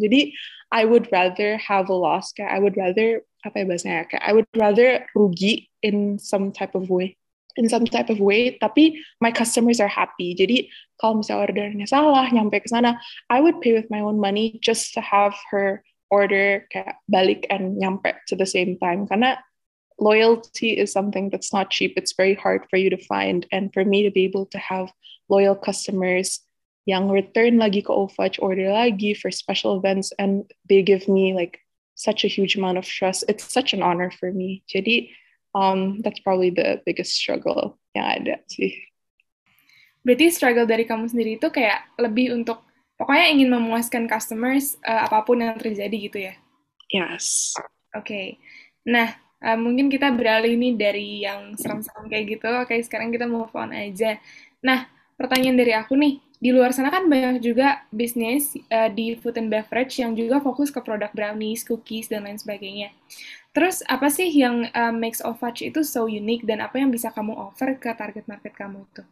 I 0.71 0.85
would 0.85 1.11
rather 1.11 1.57
have 1.57 1.89
a 1.89 1.93
loss 1.93 2.33
i 2.39 2.59
would 2.59 2.77
rather 2.77 3.21
apa 3.45 3.61
ya 3.61 4.03
I 4.21 4.33
would 4.33 4.47
rather 4.55 5.05
rugi 5.15 5.67
in 5.81 6.17
some 6.17 6.51
type 6.51 6.73
of 6.73 6.89
way 6.89 7.17
in 7.55 7.69
some 7.69 7.85
type 7.85 8.09
of 8.09 8.19
way, 8.19 8.57
tapi 8.59 8.99
my 9.19 9.31
customers 9.31 9.79
are 9.79 9.91
happy. 9.91 10.35
Jadi 10.35 10.67
kalau 10.99 11.23
misalnya 11.23 11.51
ordernya 11.51 11.87
salah, 11.87 12.27
nyampe 12.31 12.59
ke 12.63 12.67
sana, 12.67 12.99
I 13.31 13.39
would 13.39 13.59
pay 13.63 13.73
with 13.73 13.87
my 13.89 14.03
own 14.03 14.19
money 14.19 14.59
just 14.59 14.93
to 14.95 15.01
have 15.01 15.35
her 15.51 15.83
order 16.11 16.67
kayak 16.71 16.99
balik 17.07 17.47
and 17.49 17.79
nyampe 17.79 18.15
to 18.27 18.35
the 18.35 18.47
same 18.47 18.77
time. 18.77 19.07
Karena 19.07 19.39
loyalty 19.99 20.75
is 20.75 20.91
something 20.91 21.31
that's 21.31 21.55
not 21.55 21.71
cheap. 21.71 21.95
It's 21.95 22.13
very 22.13 22.35
hard 22.35 22.67
for 22.69 22.77
you 22.77 22.91
to 22.91 22.99
find. 22.99 23.47
And 23.51 23.71
for 23.71 23.83
me 23.83 24.03
to 24.03 24.11
be 24.11 24.27
able 24.27 24.45
to 24.51 24.59
have 24.59 24.91
loyal 25.31 25.55
customers 25.55 26.43
yang 26.85 27.09
return 27.09 27.57
lagi 27.57 27.81
ke 27.81 27.89
Ovach, 27.89 28.37
order 28.37 28.69
lagi 28.69 29.17
for 29.17 29.33
special 29.33 29.79
events, 29.79 30.13
and 30.21 30.45
they 30.69 30.85
give 30.85 31.09
me 31.09 31.33
like 31.33 31.59
such 31.95 32.23
a 32.23 32.29
huge 32.29 32.55
amount 32.55 32.77
of 32.77 32.85
trust. 32.85 33.25
It's 33.27 33.47
such 33.47 33.73
an 33.73 33.81
honor 33.81 34.11
for 34.11 34.29
me. 34.29 34.61
Jadi 34.69 35.09
um, 35.55 36.03
that's 36.03 36.19
probably 36.19 36.51
the 36.51 36.83
biggest 36.83 37.15
struggle 37.15 37.79
yang 37.95 38.05
ada 38.21 38.35
sih. 38.51 38.75
Berarti 40.03 40.29
struggle 40.29 40.67
dari 40.67 40.83
kamu 40.85 41.09
sendiri 41.09 41.39
itu 41.39 41.47
kayak 41.49 41.95
lebih 41.97 42.35
untuk 42.35 42.61
pokoknya 42.99 43.31
ingin 43.31 43.49
memuaskan 43.55 44.05
customers 44.05 44.75
uh, 44.83 45.07
apa 45.07 45.23
pun 45.23 45.41
yang 45.41 45.55
terjadi 45.57 45.95
gitu 45.95 46.19
ya? 46.29 46.35
Yes. 46.91 47.55
Oke. 47.95 48.05
Okay. 48.05 48.27
Nah, 48.85 49.17
uh, 49.41 49.57
mungkin 49.57 49.89
kita 49.89 50.13
beralih 50.13 50.53
nih 50.53 50.73
dari 50.77 51.09
yang 51.25 51.57
serem-serem 51.57 52.05
kayak 52.05 52.25
gitu. 52.37 52.45
Oke, 52.61 52.77
okay, 52.77 52.79
sekarang 52.85 53.09
kita 53.09 53.25
move 53.25 53.49
on 53.57 53.73
aja. 53.73 54.21
Nah, 54.61 54.85
pertanyaan 55.17 55.57
dari 55.57 55.73
aku 55.73 55.97
nih, 55.97 56.21
di 56.37 56.53
luar 56.53 56.69
sana 56.69 56.93
kan 56.93 57.09
banyak 57.09 57.41
juga 57.41 57.81
bisnis 57.89 58.53
uh, 58.69 58.91
di 58.93 59.17
food 59.17 59.41
and 59.41 59.49
beverage 59.49 59.97
yang 59.97 60.13
juga 60.13 60.37
fokus 60.37 60.69
ke 60.69 60.77
produk 60.85 61.09
brownies, 61.09 61.65
cookies, 61.65 62.05
dan 62.05 62.29
lain 62.29 62.37
sebagainya. 62.37 62.93
Terus 63.55 63.79
apa 63.87 64.11
sih 64.11 64.27
yang 64.35 64.67
uh, 64.75 64.91
makes 64.91 65.23
Ovach 65.23 65.63
itu 65.63 65.79
so 65.87 66.11
unique 66.11 66.43
dan 66.43 66.59
apa 66.59 66.75
yang 66.75 66.91
bisa 66.91 67.07
kamu 67.15 67.31
offer 67.39 67.79
ke 67.79 67.87
target 67.95 68.27
market 68.27 68.51
kamu 68.51 68.83
itu? 68.83 69.03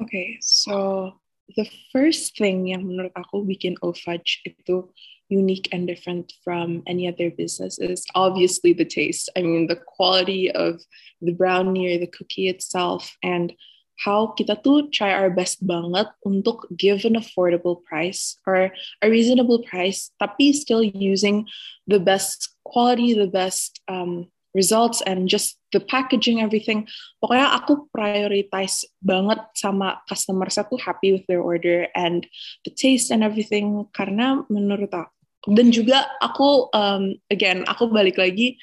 Oke, 0.00 0.08
okay, 0.08 0.28
so 0.40 1.12
the 1.60 1.68
first 1.92 2.32
thing 2.40 2.72
yang 2.72 2.88
menurut 2.88 3.12
aku 3.12 3.44
bikin 3.44 3.76
Ovach 3.84 4.40
itu 4.48 4.88
unique 5.28 5.68
and 5.76 5.84
different 5.84 6.32
from 6.40 6.80
any 6.88 7.04
other 7.04 7.28
business 7.28 7.76
is 7.76 8.08
obviously 8.16 8.72
the 8.72 8.88
taste. 8.88 9.28
I 9.36 9.44
mean, 9.44 9.68
the 9.68 9.76
quality 9.76 10.48
of 10.48 10.80
the 11.20 11.36
brownie 11.36 11.92
or 11.92 11.98
the 12.00 12.08
cookie 12.08 12.48
itself 12.48 13.12
and 13.20 13.52
how 13.96 14.36
kita 14.36 14.60
tuh 14.60 14.92
try 14.92 15.12
our 15.12 15.32
best 15.32 15.64
banget 15.64 16.08
untuk 16.24 16.68
give 16.76 17.04
an 17.08 17.16
affordable 17.16 17.80
price 17.80 18.36
or 18.44 18.68
a 19.00 19.06
reasonable 19.08 19.64
price, 19.64 20.12
tapi 20.20 20.52
still 20.52 20.84
using 20.84 21.48
the 21.88 22.00
best 22.00 22.52
quality, 22.64 23.16
the 23.16 23.30
best 23.30 23.80
um, 23.88 24.28
results, 24.52 25.00
and 25.04 25.28
just 25.28 25.56
the 25.72 25.80
packaging, 25.80 26.44
everything. 26.44 26.84
Pokoknya 27.20 27.56
aku 27.56 27.88
prioritize 27.88 28.84
banget 29.00 29.40
sama 29.56 30.00
customer 30.04 30.48
saya 30.52 30.68
tuh 30.68 30.80
happy 30.80 31.16
with 31.16 31.24
their 31.28 31.40
order 31.40 31.88
and 31.96 32.28
the 32.68 32.72
taste 32.72 33.08
and 33.08 33.24
everything 33.24 33.88
karena 33.96 34.44
menurut 34.52 34.92
aku 34.92 35.16
dan 35.46 35.70
juga 35.70 36.10
aku 36.18 36.66
um, 36.74 37.14
again 37.30 37.62
aku 37.70 37.86
balik 37.86 38.18
lagi 38.18 38.58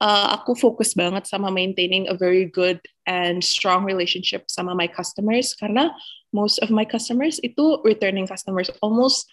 uh, 0.00 0.38
aku 0.38 0.54
fokus 0.54 0.94
banget 0.94 1.26
sama 1.26 1.50
maintaining 1.50 2.08
a 2.08 2.14
very 2.14 2.46
good 2.46 2.78
and 3.06 3.42
strong 3.42 3.84
relationship 3.84 4.46
sama 4.50 4.74
my 4.74 4.86
customers 4.86 5.54
karena 5.54 5.90
most 6.30 6.58
of 6.60 6.70
my 6.70 6.84
customers 6.84 7.40
itu 7.42 7.80
returning 7.82 8.26
customers. 8.26 8.70
Almost 8.82 9.26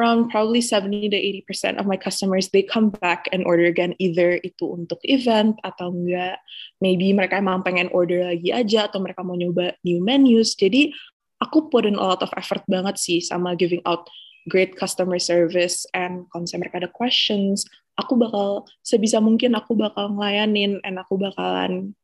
around 0.00 0.32
probably 0.32 0.64
70 0.64 1.12
to 1.12 1.18
80% 1.44 1.76
of 1.76 1.84
my 1.84 2.00
customers 2.00 2.48
they 2.48 2.64
come 2.64 2.88
back 3.04 3.28
and 3.28 3.44
order 3.44 3.68
again 3.68 3.92
either 4.00 4.40
itu 4.40 4.72
untuk 4.72 4.96
event 5.04 5.60
atau 5.60 5.92
enggak. 5.92 6.40
Maybe 6.80 7.12
mereka 7.12 7.38
emang 7.38 7.60
pengen 7.60 7.92
order 7.92 8.24
lagi 8.24 8.48
aja 8.50 8.88
atau 8.88 9.04
mereka 9.04 9.20
mau 9.20 9.36
nyoba 9.36 9.76
new 9.84 10.00
menus. 10.00 10.56
Jadi 10.56 10.96
aku 11.44 11.68
put 11.68 11.84
in 11.84 11.98
a 11.98 12.04
lot 12.04 12.24
of 12.24 12.32
effort 12.38 12.64
banget 12.70 12.96
sih 12.96 13.20
sama 13.20 13.52
giving 13.58 13.84
out 13.84 14.08
great 14.48 14.74
customer 14.74 15.18
service 15.18 15.86
and 15.94 16.26
kalau 16.30 16.42
misalnya 16.42 16.66
mereka 16.66 16.90
questions 16.90 17.66
aku 18.00 18.16
bakal 18.16 18.66
sebisa 18.82 19.20
mungkin 19.22 19.54
aku 19.54 19.76
bakal 19.76 20.10
ngelayanin 20.16 20.80
and 20.82 20.96
aku 20.98 21.20
bakalan 21.20 21.94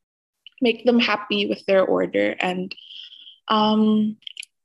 make 0.61 0.85
them 0.85 0.99
happy 0.99 1.47
with 1.47 1.64
their 1.66 1.85
order. 1.85 2.35
And 2.40 2.75
um, 3.49 4.16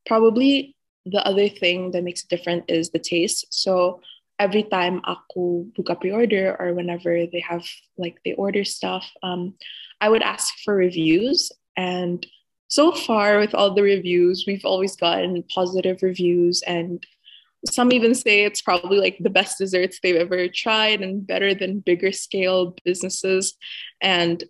probably 0.05 0.75
the 1.05 1.25
other 1.25 1.49
thing 1.49 1.91
that 1.91 2.03
makes 2.03 2.23
it 2.23 2.29
different 2.29 2.65
is 2.67 2.89
the 2.89 2.99
taste. 2.99 3.45
So 3.49 4.01
every 4.39 4.63
time 4.63 5.01
aku 5.05 5.71
buka 5.77 5.99
pre-order 5.99 6.55
or 6.59 6.73
whenever 6.73 7.25
they 7.27 7.43
have 7.45 7.63
like 7.97 8.17
they 8.25 8.33
order 8.33 8.65
stuff 8.65 9.05
um, 9.21 9.53
i 10.01 10.09
would 10.09 10.23
ask 10.23 10.55
for 10.65 10.75
reviews. 10.75 11.51
And 11.77 12.25
so 12.67 12.91
far 12.91 13.37
with 13.37 13.53
all 13.53 13.73
the 13.73 13.83
reviews 13.83 14.45
we've 14.47 14.65
always 14.65 14.95
gotten 14.95 15.43
positive 15.53 16.01
reviews 16.01 16.63
and 16.65 17.05
some 17.65 17.91
even 17.91 18.13
say 18.13 18.43
it's 18.43 18.61
probably 18.61 18.97
like 18.97 19.17
the 19.19 19.29
best 19.29 19.57
desserts 19.57 19.99
they've 20.01 20.19
ever 20.19 20.47
tried 20.47 21.01
and 21.01 21.25
better 21.25 21.53
than 21.53 21.79
bigger 21.79 22.11
scale 22.11 22.75
businesses 22.83 23.55
and 24.01 24.43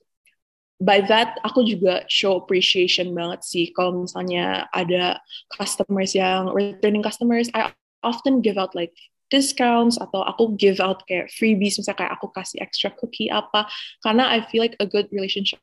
by 0.82 1.00
that 1.00 1.38
aku 1.46 1.64
juga 1.64 2.04
show 2.10 2.36
appreciation 2.36 3.14
banget 3.14 3.46
sih 3.46 3.70
kalau 3.72 4.04
misalnya 4.04 4.66
ada 4.74 5.22
customers 5.54 6.18
yang 6.18 6.50
returning 6.52 7.06
customers 7.06 7.48
I 7.54 7.72
often 8.02 8.42
give 8.42 8.58
out 8.58 8.74
like 8.74 8.92
discounts 9.30 9.96
atau 10.02 10.26
aku 10.26 10.58
give 10.58 10.82
out 10.82 11.06
kayak 11.06 11.30
freebies 11.34 11.78
misalnya 11.78 12.06
kayak 12.06 12.14
aku 12.18 12.28
kasih 12.34 12.60
extra 12.60 12.90
cookie 12.94 13.30
apa 13.30 13.70
karena 14.02 14.30
I 14.30 14.46
feel 14.50 14.62
like 14.62 14.78
a 14.82 14.90
good 14.90 15.08
relationship 15.14 15.62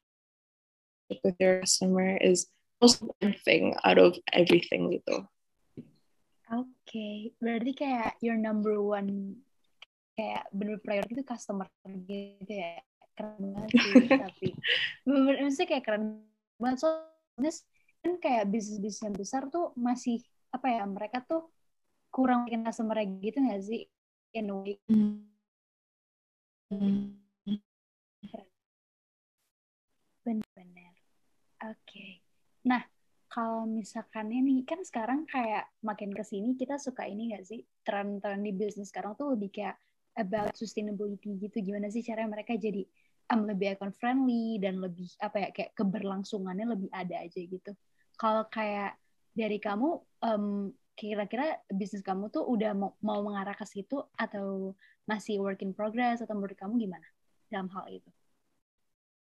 with 1.10 1.36
your 1.42 1.66
customer 1.66 2.16
is 2.16 2.46
most 2.80 3.02
important 3.02 3.36
thing 3.44 3.76
out 3.84 3.98
of 3.98 4.16
everything 4.32 4.94
gitu. 4.94 5.26
Oke, 6.90 6.98
okay. 6.98 7.18
berarti 7.38 7.70
kayak 7.70 8.18
your 8.18 8.34
number 8.34 8.82
one 8.82 9.38
kayak 10.18 10.42
bener 10.50 10.74
priority 10.82 11.14
itu 11.14 11.22
customer 11.22 11.70
gitu 11.86 12.50
ya. 12.50 12.82
Keren 13.14 13.54
banget 13.54 13.70
sih, 13.78 13.94
tapi 14.26 14.48
maksudnya 15.06 15.68
kayak 15.70 15.84
keren 15.86 16.26
banget. 16.58 16.82
So, 16.82 16.90
kan 18.02 18.18
kayak 18.18 18.50
bisnis-bisnis 18.50 19.06
yang 19.06 19.14
besar 19.14 19.46
tuh 19.54 19.70
masih 19.78 20.18
apa 20.50 20.66
ya, 20.66 20.82
mereka 20.82 21.22
tuh 21.22 21.46
kurang 22.10 22.50
bikin 22.50 22.66
customer 22.66 22.98
gitu 23.22 23.38
nggak 23.38 23.62
sih? 23.62 23.86
In 24.34 24.50
a 24.50 24.58
way. 24.58 24.74
Bener-bener. 30.26 30.94
Oke. 31.70 31.86
Okay. 31.86 32.12
Nah, 32.66 32.82
kalau 33.30 33.62
misalkan 33.62 34.26
ini 34.34 34.66
kan 34.66 34.82
sekarang 34.82 35.22
kayak 35.30 35.70
makin 35.86 36.10
ke 36.10 36.26
sini 36.26 36.58
kita 36.58 36.82
suka 36.82 37.06
ini 37.06 37.30
gak 37.30 37.46
sih? 37.46 37.62
Tren-tren 37.86 38.42
di 38.42 38.50
bisnis 38.50 38.90
sekarang 38.90 39.14
tuh 39.14 39.38
lebih 39.38 39.54
kayak 39.54 39.78
about 40.18 40.50
sustainability 40.58 41.38
gitu. 41.38 41.62
Gimana 41.62 41.86
sih 41.94 42.02
cara 42.02 42.26
mereka 42.26 42.58
jadi 42.58 42.82
um, 43.30 43.46
lebih 43.46 43.78
econ 43.78 43.94
friendly 43.94 44.58
dan 44.58 44.82
lebih 44.82 45.06
apa 45.22 45.46
ya 45.46 45.48
kayak 45.54 45.78
keberlangsungannya 45.78 46.66
lebih 46.74 46.90
ada 46.90 47.22
aja 47.22 47.38
gitu. 47.38 47.72
Kalau 48.18 48.50
kayak 48.50 48.98
dari 49.30 49.62
kamu 49.62 49.88
um, 50.26 50.74
kira-kira 50.98 51.56
bisnis 51.70 52.02
kamu 52.02 52.34
tuh 52.34 52.44
udah 52.44 52.74
mau, 52.74 52.98
mau 52.98 53.22
mengarah 53.22 53.54
ke 53.54 53.64
situ 53.64 54.02
atau 54.18 54.74
masih 55.06 55.38
work 55.38 55.62
in 55.62 55.70
progress 55.70 56.18
atau 56.18 56.34
menurut 56.34 56.58
kamu 56.58 56.82
gimana 56.82 57.06
dalam 57.46 57.70
hal 57.70 57.86
itu? 57.88 58.10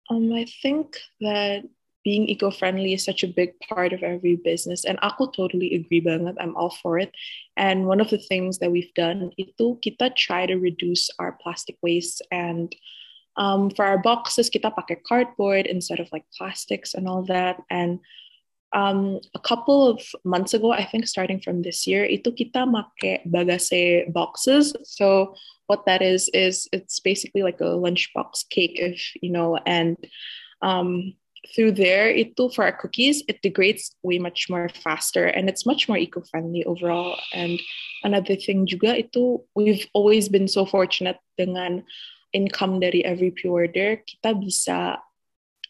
Um, 0.08 0.32
I 0.32 0.48
think 0.48 0.96
that 1.20 1.68
being 2.08 2.24
eco-friendly 2.24 2.96
is 2.96 3.04
such 3.04 3.20
a 3.20 3.28
big 3.28 3.52
part 3.60 3.92
of 3.92 4.00
every 4.00 4.40
business 4.40 4.88
and 4.88 4.96
aku 5.04 5.28
totally 5.36 5.76
agree 5.76 6.00
banget. 6.00 6.40
I'm 6.40 6.56
all 6.56 6.72
for 6.80 6.96
it. 6.96 7.12
And 7.60 7.84
one 7.84 8.00
of 8.00 8.08
the 8.08 8.16
things 8.16 8.64
that 8.64 8.72
we've 8.72 8.96
done 8.96 9.36
itu 9.36 9.76
kita 9.84 10.16
try 10.16 10.48
to 10.48 10.56
reduce 10.56 11.12
our 11.20 11.36
plastic 11.36 11.76
waste 11.84 12.24
and 12.32 12.72
um, 13.36 13.68
for 13.68 13.84
our 13.84 14.00
boxes 14.00 14.48
kita 14.48 14.72
pakai 14.72 15.04
cardboard 15.04 15.68
instead 15.68 16.00
of 16.00 16.08
like 16.08 16.24
plastics 16.32 16.96
and 16.96 17.04
all 17.04 17.28
that. 17.28 17.60
And 17.68 18.00
um, 18.72 19.20
a 19.36 19.40
couple 19.44 19.84
of 19.84 20.00
months 20.24 20.56
ago, 20.56 20.72
I 20.72 20.88
think 20.88 21.04
starting 21.04 21.44
from 21.44 21.60
this 21.60 21.84
year, 21.84 22.08
itu 22.08 22.32
kita 22.32 22.64
make 22.64 23.20
bagase 23.28 24.08
boxes. 24.16 24.72
So 24.88 25.36
what 25.68 25.84
that 25.84 26.00
is 26.00 26.32
is 26.32 26.72
it's 26.72 27.04
basically 27.04 27.44
like 27.44 27.60
a 27.60 27.76
lunchbox 27.76 28.48
cake, 28.48 28.80
if 28.80 29.12
you 29.20 29.28
know, 29.28 29.60
and 29.68 30.00
um, 30.64 31.12
through 31.54 31.72
there 31.72 32.10
itu 32.10 32.50
for 32.50 32.66
our 32.66 32.74
cookies 32.74 33.22
it 33.30 33.38
degrades 33.42 33.94
way 34.02 34.18
much 34.18 34.50
more 34.50 34.68
faster 34.74 35.30
and 35.30 35.46
it's 35.46 35.64
much 35.64 35.88
more 35.88 35.96
eco-friendly 35.96 36.64
overall. 36.66 37.16
And 37.32 37.62
another 38.02 38.34
thing 38.34 38.66
juga 38.66 38.98
itu 38.98 39.42
we've 39.54 39.86
always 39.94 40.26
been 40.26 40.50
so 40.50 40.66
fortunate 40.66 41.22
dengan 41.38 41.86
income 42.34 42.82
dari 42.82 43.06
every 43.06 43.30
pre-order. 43.30 44.02
Kita 44.02 44.34
bisa 44.34 44.98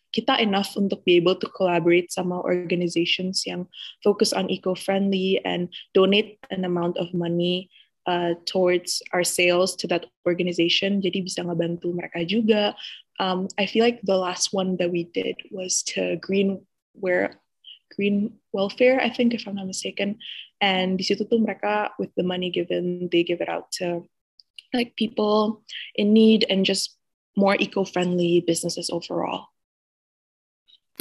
kita 0.09 0.41
enough 0.41 0.73
untuk 0.73 1.05
be 1.05 1.21
able 1.21 1.37
to 1.37 1.47
collaborate 1.53 2.09
sama 2.09 2.41
organizations 2.41 3.45
yang 3.45 3.69
focus 4.01 4.33
on 4.33 4.49
eco-friendly 4.49 5.37
and 5.45 5.69
donate 5.93 6.41
an 6.49 6.65
amount 6.65 6.97
of 6.97 7.13
money 7.13 7.69
uh, 8.09 8.33
towards 8.49 9.05
our 9.13 9.23
sales 9.23 9.77
to 9.77 9.85
that 9.85 10.09
organization. 10.25 11.05
Jadi 11.05 11.29
bisa 11.29 11.45
ngebantu 11.45 11.93
mereka 11.93 12.25
juga 12.25 12.73
um, 13.19 13.49
I 13.59 13.67
feel 13.67 13.85
like 13.85 14.01
the 14.03 14.17
last 14.17 14.53
one 14.53 14.77
that 14.79 14.91
we 14.91 15.05
did 15.05 15.37
was 15.51 15.83
to 15.95 16.17
green 16.17 16.67
where 16.95 17.41
green 17.95 18.39
welfare, 18.53 19.01
I 19.01 19.11
think, 19.11 19.35
if 19.35 19.47
I'm 19.47 19.57
not 19.57 19.67
mistaken. 19.67 20.19
And 20.61 20.99
di 20.99 21.05
situ 21.05 21.25
tuh 21.27 21.39
mereka 21.39 21.91
with 21.99 22.11
the 22.15 22.27
money 22.27 22.51
given, 22.51 23.09
they 23.11 23.23
give 23.23 23.41
it 23.41 23.49
out 23.49 23.71
to 23.83 24.07
like 24.75 24.95
people 24.97 25.63
in 25.95 26.13
need 26.13 26.45
and 26.51 26.67
just 26.67 26.99
more 27.39 27.57
eco-friendly 27.59 28.43
businesses 28.47 28.91
overall. 28.91 29.51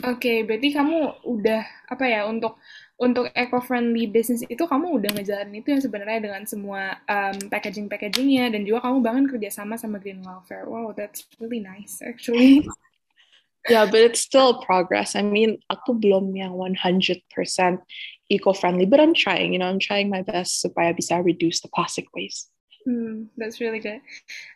Oke, 0.06 0.22
okay, 0.22 0.38
berarti 0.46 0.78
kamu 0.78 1.26
udah 1.26 1.66
apa 1.90 2.06
ya 2.06 2.30
untuk 2.30 2.62
untuk 2.98 3.30
eco-friendly 3.38 4.10
business 4.10 4.42
itu 4.50 4.66
kamu 4.66 4.98
udah 4.98 5.14
ngejalanin 5.14 5.62
itu 5.62 5.70
yang 5.70 5.84
sebenarnya 5.86 6.20
dengan 6.30 6.44
semua 6.50 6.98
um, 7.06 7.38
packaging 7.54 7.86
packagingnya 7.86 8.50
dan 8.50 8.66
juga 8.66 8.90
kamu 8.90 9.06
bangun 9.06 9.26
kerjasama 9.30 9.78
sama 9.78 10.02
Green 10.02 10.26
Welfare. 10.26 10.66
Wow, 10.66 10.98
that's 10.98 11.30
really 11.38 11.62
nice 11.62 12.02
actually. 12.02 12.66
yeah, 13.70 13.86
but 13.86 14.02
it's 14.02 14.26
still 14.26 14.66
progress. 14.66 15.14
I 15.14 15.22
mean, 15.22 15.62
aku 15.70 15.94
belum 15.94 16.34
yang 16.34 16.58
100% 16.58 17.22
eco-friendly, 18.34 18.90
but 18.90 19.00
I'm 19.00 19.14
trying. 19.14 19.54
You 19.54 19.62
know, 19.62 19.70
I'm 19.70 19.80
trying 19.80 20.10
my 20.10 20.26
best 20.26 20.66
supaya 20.66 20.98
bisa 20.98 21.22
reduce 21.22 21.62
the 21.62 21.70
plastic 21.70 22.10
waste. 22.18 22.50
Hmm, 22.88 23.28
that's 23.36 23.60
really 23.60 23.84
good. 23.84 24.00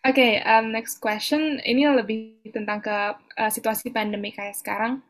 Oke, 0.08 0.16
okay, 0.16 0.32
um, 0.48 0.72
next 0.72 1.04
question. 1.04 1.60
Ini 1.62 1.92
lebih 1.94 2.48
tentang 2.56 2.80
ke 2.80 2.98
uh, 3.20 3.52
situasi 3.52 3.92
pandemi 3.92 4.32
kayak 4.32 4.56
sekarang. 4.56 5.04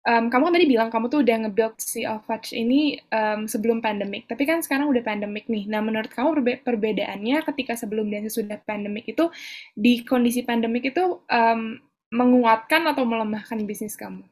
Um, 0.00 0.32
kamu 0.32 0.48
kan 0.48 0.54
tadi 0.56 0.66
bilang 0.68 0.88
kamu 0.88 1.12
tuh 1.12 1.20
udah 1.20 1.36
nge-build 1.44 1.76
si 1.76 2.08
Alfach 2.08 2.56
ini 2.56 2.96
um, 3.12 3.44
sebelum 3.44 3.84
pandemik, 3.84 4.24
tapi 4.24 4.48
kan 4.48 4.64
sekarang 4.64 4.88
udah 4.88 5.04
pandemik 5.04 5.44
nih. 5.52 5.68
Nah, 5.68 5.84
menurut 5.84 6.08
kamu 6.08 6.40
perbe 6.40 6.52
perbedaannya 6.64 7.44
ketika 7.52 7.76
sebelum 7.76 8.08
dan 8.08 8.24
sesudah 8.24 8.56
pandemik 8.64 9.12
itu, 9.12 9.28
di 9.76 10.00
kondisi 10.00 10.40
pandemik 10.40 10.96
itu 10.96 11.20
um, 11.28 11.76
menguatkan 12.08 12.88
atau 12.88 13.04
melemahkan 13.04 13.60
bisnis 13.68 13.92
kamu? 13.92 14.24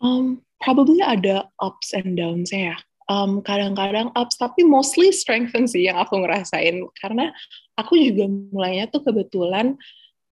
Um, 0.00 0.40
probably 0.56 1.04
ada 1.04 1.52
ups 1.60 1.92
and 1.92 2.16
downs 2.16 2.48
ya 2.48 2.80
um, 3.10 3.42
kadang-kadang 3.42 4.14
ups 4.14 4.38
tapi 4.38 4.62
mostly 4.62 5.10
strengthen 5.10 5.66
sih 5.66 5.90
yang 5.90 5.98
aku 5.98 6.22
ngerasain 6.22 6.78
karena 7.02 7.34
aku 7.74 7.98
juga 7.98 8.30
mulainya 8.30 8.86
tuh 8.86 9.02
kebetulan 9.02 9.74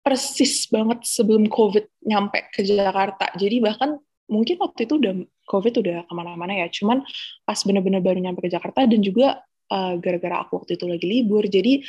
persis 0.08 0.72
banget 0.72 1.04
sebelum 1.04 1.52
COVID 1.52 2.08
nyampe 2.08 2.48
ke 2.56 2.64
Jakarta. 2.64 3.28
Jadi 3.36 3.60
bahkan 3.60 4.00
mungkin 4.32 4.56
waktu 4.64 4.88
itu 4.88 4.96
udah 4.96 5.20
COVID 5.52 5.84
udah 5.84 5.98
ke 6.08 6.14
mana-mana 6.16 6.56
ya. 6.64 6.72
Cuman 6.72 7.04
pas 7.44 7.60
bener-bener 7.68 8.00
baru 8.00 8.24
nyampe 8.24 8.48
ke 8.48 8.48
Jakarta 8.48 8.88
dan 8.88 9.04
juga 9.04 9.44
uh, 9.68 10.00
gara-gara 10.00 10.48
aku 10.48 10.64
waktu 10.64 10.80
itu 10.80 10.88
lagi 10.88 11.04
libur, 11.12 11.44
jadi 11.44 11.84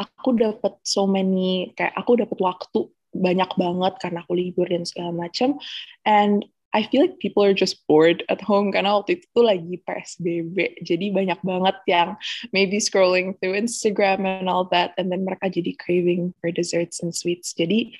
aku 0.00 0.40
dapat 0.40 0.80
so 0.80 1.04
many 1.04 1.76
kayak 1.76 1.92
aku 2.00 2.16
dapat 2.16 2.40
waktu 2.40 2.88
banyak 3.12 3.50
banget 3.60 3.92
karena 4.00 4.24
aku 4.24 4.32
libur 4.32 4.64
dan 4.64 4.88
segala 4.88 5.12
macam. 5.12 5.60
And 6.08 6.48
I 6.70 6.86
feel 6.86 7.02
like 7.02 7.18
people 7.18 7.42
are 7.42 7.56
just 7.56 7.82
bored 7.90 8.22
at 8.30 8.38
home 8.38 8.70
karena 8.70 8.94
waktu 8.94 9.18
itu 9.18 9.26
tuh 9.34 9.42
lagi 9.42 9.82
PSBB. 9.82 10.86
Jadi 10.86 11.10
banyak 11.10 11.42
banget 11.42 11.76
yang 11.90 12.08
maybe 12.54 12.78
scrolling 12.78 13.34
through 13.42 13.58
Instagram 13.58 14.22
and 14.22 14.46
all 14.46 14.70
that 14.70 14.94
and 14.94 15.10
then 15.10 15.26
mereka 15.26 15.50
jadi 15.50 15.74
craving 15.74 16.30
for 16.38 16.54
desserts 16.54 17.02
and 17.02 17.10
sweets. 17.10 17.50
Jadi 17.58 17.98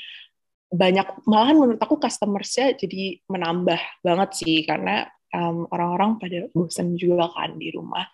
banyak 0.70 1.26
malahan 1.26 1.58
menurut 1.58 1.82
aku 1.82 1.98
customersnya 1.98 2.78
jadi 2.78 3.18
menambah 3.26 3.80
banget 4.06 4.30
sih 4.38 4.62
karena 4.62 5.10
um, 5.34 5.66
orang-orang 5.74 6.22
pada 6.22 6.46
bosan 6.54 6.94
juga 6.94 7.26
kan 7.34 7.58
di 7.58 7.74
rumah. 7.74 8.06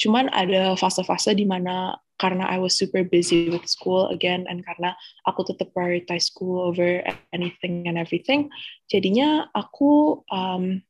Cuman 0.00 0.32
ada 0.32 0.72
fase-fase 0.80 1.36
di 1.36 1.44
mana 1.44 2.00
karena 2.16 2.48
I 2.48 2.56
was 2.56 2.76
super 2.76 3.04
busy 3.04 3.52
with 3.52 3.68
school 3.68 4.08
again 4.08 4.48
and 4.48 4.64
karena 4.64 4.96
aku 5.28 5.44
tetap 5.44 5.72
prioritize 5.72 6.28
school 6.28 6.60
over 6.60 7.00
anything 7.32 7.88
and 7.88 7.96
everything 7.96 8.52
jadinya 8.92 9.48
aku 9.56 10.20
um, 10.28 10.84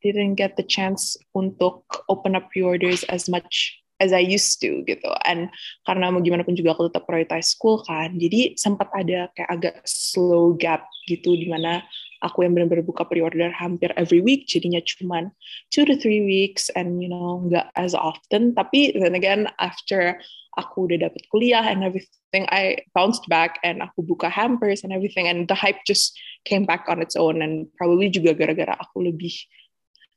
didn't 0.00 0.40
get 0.40 0.56
the 0.56 0.64
chance 0.64 1.20
untuk 1.36 1.84
open 2.08 2.32
up 2.36 2.48
pre-orders 2.48 3.04
as 3.12 3.28
much 3.28 3.84
as 4.00 4.12
I 4.12 4.20
used 4.20 4.60
to 4.60 4.84
gitu. 4.84 5.08
And 5.24 5.48
karena 5.88 6.12
mau 6.12 6.20
gimana 6.20 6.44
pun 6.44 6.56
juga 6.56 6.76
aku 6.76 6.92
tetap 6.92 7.08
prioritize 7.08 7.56
school 7.56 7.80
kan. 7.84 8.20
Jadi 8.20 8.54
sempat 8.60 8.92
ada 8.92 9.32
kayak 9.32 9.50
agak 9.50 9.76
slow 9.88 10.52
gap 10.56 10.84
gitu 11.08 11.32
di 11.32 11.48
mana 11.48 11.80
aku 12.26 12.42
yang 12.42 12.58
benar-benar 12.58 12.82
buka 12.82 13.06
pre-order 13.06 13.48
hampir 13.54 13.94
every 13.94 14.18
week 14.18 14.50
jadinya 14.50 14.82
cuman 14.82 15.30
two 15.70 15.86
to 15.86 15.94
three 15.94 16.26
weeks 16.26 16.66
and 16.74 16.98
you 16.98 17.06
know 17.06 17.46
nggak 17.46 17.70
as 17.78 17.94
often. 17.94 18.52
Tapi 18.58 18.98
then 18.98 19.14
again 19.14 19.46
after 19.62 20.18
aku 20.58 20.90
udah 20.90 21.06
dapet 21.06 21.22
kuliah 21.30 21.62
and 21.62 21.84
everything 21.86 22.48
I 22.50 22.82
bounced 22.96 23.28
back 23.30 23.60
and 23.62 23.84
aku 23.84 24.02
buka 24.02 24.32
hampers 24.32 24.82
and 24.82 24.90
everything 24.90 25.28
and 25.28 25.46
the 25.46 25.54
hype 25.54 25.84
just 25.86 26.16
came 26.48 26.64
back 26.64 26.88
on 26.88 26.98
its 27.04 27.14
own 27.14 27.44
and 27.44 27.68
probably 27.76 28.08
juga 28.08 28.32
gara-gara 28.32 28.74
aku 28.80 29.04
lebih 29.06 29.36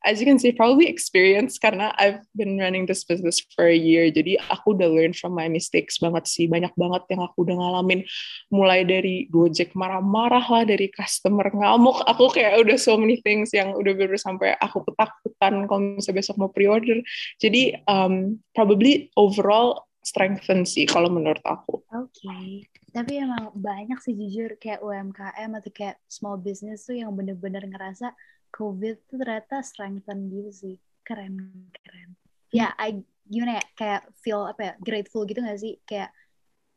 as 0.05 0.19
you 0.19 0.25
can 0.25 0.39
see, 0.39 0.55
probably 0.55 0.88
experience 0.88 1.59
karena 1.59 1.91
I've 1.99 2.23
been 2.31 2.55
running 2.55 2.88
this 2.88 3.03
business 3.03 3.43
for 3.55 3.67
a 3.67 3.75
year. 3.75 4.07
Jadi 4.07 4.39
aku 4.47 4.77
udah 4.77 4.88
learn 4.88 5.12
from 5.12 5.35
my 5.35 5.51
mistakes 5.51 5.99
banget 5.99 6.27
sih. 6.31 6.47
Banyak 6.47 6.71
banget 6.79 7.03
yang 7.12 7.21
aku 7.27 7.43
udah 7.43 7.55
ngalamin. 7.59 8.07
Mulai 8.53 8.88
dari 8.88 9.27
Gojek 9.27 9.75
marah-marah 9.75 10.45
lah, 10.47 10.63
dari 10.63 10.88
customer 10.88 11.51
ngamuk. 11.51 12.03
Aku 12.07 12.31
kayak 12.31 12.63
udah 12.63 12.77
so 12.79 12.95
many 12.95 13.19
things 13.19 13.51
yang 13.51 13.75
udah 13.75 13.91
bener 13.91 14.15
sampai 14.15 14.55
aku 14.59 14.88
ketakutan 14.88 15.67
kalau 15.67 15.81
misalnya 15.99 16.17
besok 16.23 16.35
mau 16.39 16.51
pre-order. 16.51 17.03
Jadi 17.43 17.75
um, 17.88 18.39
probably 18.55 19.12
overall 19.19 19.89
strengthen 19.99 20.63
sih 20.63 20.88
kalau 20.88 21.12
menurut 21.12 21.43
aku. 21.43 21.83
Oke. 21.91 22.07
Okay. 22.23 22.47
Tapi 22.89 23.21
emang 23.21 23.53
banyak 23.53 24.01
sih 24.01 24.17
jujur 24.17 24.57
kayak 24.57 24.81
UMKM 24.81 25.51
atau 25.62 25.69
kayak 25.69 26.01
small 26.09 26.41
business 26.41 26.89
tuh 26.89 26.97
yang 26.97 27.13
bener-bener 27.13 27.62
ngerasa 27.69 28.09
COVID 28.49 28.95
tuh 29.09 29.17
ternyata 29.21 29.62
strengthen 29.62 30.29
gitu 30.29 30.51
sih. 30.51 30.75
Keren, 31.05 31.69
keren. 31.73 32.13
Ya, 32.49 32.73
I, 32.77 33.01
gimana 33.29 33.62
ya, 33.62 33.63
kayak 33.77 34.01
feel 34.21 34.45
apa 34.45 34.62
ya, 34.62 34.73
grateful 34.81 35.25
gitu 35.25 35.41
gak 35.41 35.62
sih? 35.62 35.77
Kayak 35.85 36.13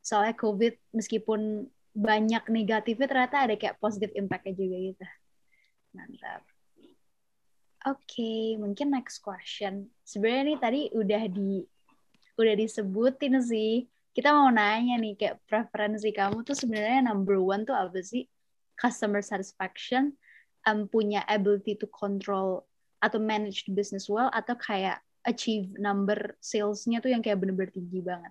soalnya 0.05 0.35
COVID 0.37 0.75
meskipun 0.93 1.69
banyak 1.93 2.49
negatifnya 2.49 3.07
ternyata 3.09 3.45
ada 3.45 3.55
kayak 3.57 3.77
positive 3.77 4.13
impact-nya 4.17 4.57
juga 4.57 4.77
gitu. 4.81 5.05
Mantap. 5.93 6.43
Oke, 7.83 7.99
okay, 8.15 8.43
mungkin 8.57 8.95
next 8.95 9.21
question. 9.21 9.91
Sebenarnya 10.07 10.55
nih 10.55 10.59
tadi 10.63 10.81
udah 10.95 11.23
di 11.29 11.67
udah 12.39 12.55
disebutin 12.57 13.43
sih. 13.43 13.91
Kita 14.13 14.33
mau 14.33 14.49
nanya 14.53 15.01
nih 15.01 15.17
kayak 15.17 15.41
preferensi 15.49 16.13
kamu 16.13 16.45
tuh 16.45 16.57
sebenarnya 16.57 17.11
number 17.11 17.41
one 17.41 17.65
tuh 17.67 17.75
apa 17.75 18.01
sih? 18.01 18.29
Customer 18.79 19.21
satisfaction 19.21 20.15
um, 20.67 20.87
punya 20.87 21.23
ability 21.27 21.79
to 21.79 21.87
control 21.91 22.67
atau 23.03 23.19
manage 23.19 23.67
the 23.67 23.75
business 23.75 24.07
well 24.07 24.31
atau 24.31 24.55
kayak 24.55 25.03
achieve 25.27 25.71
number 25.79 26.35
salesnya 26.43 26.99
tuh 27.03 27.11
yang 27.11 27.23
kayak 27.23 27.39
bener-bener 27.39 27.71
tinggi 27.71 28.03
banget. 28.03 28.31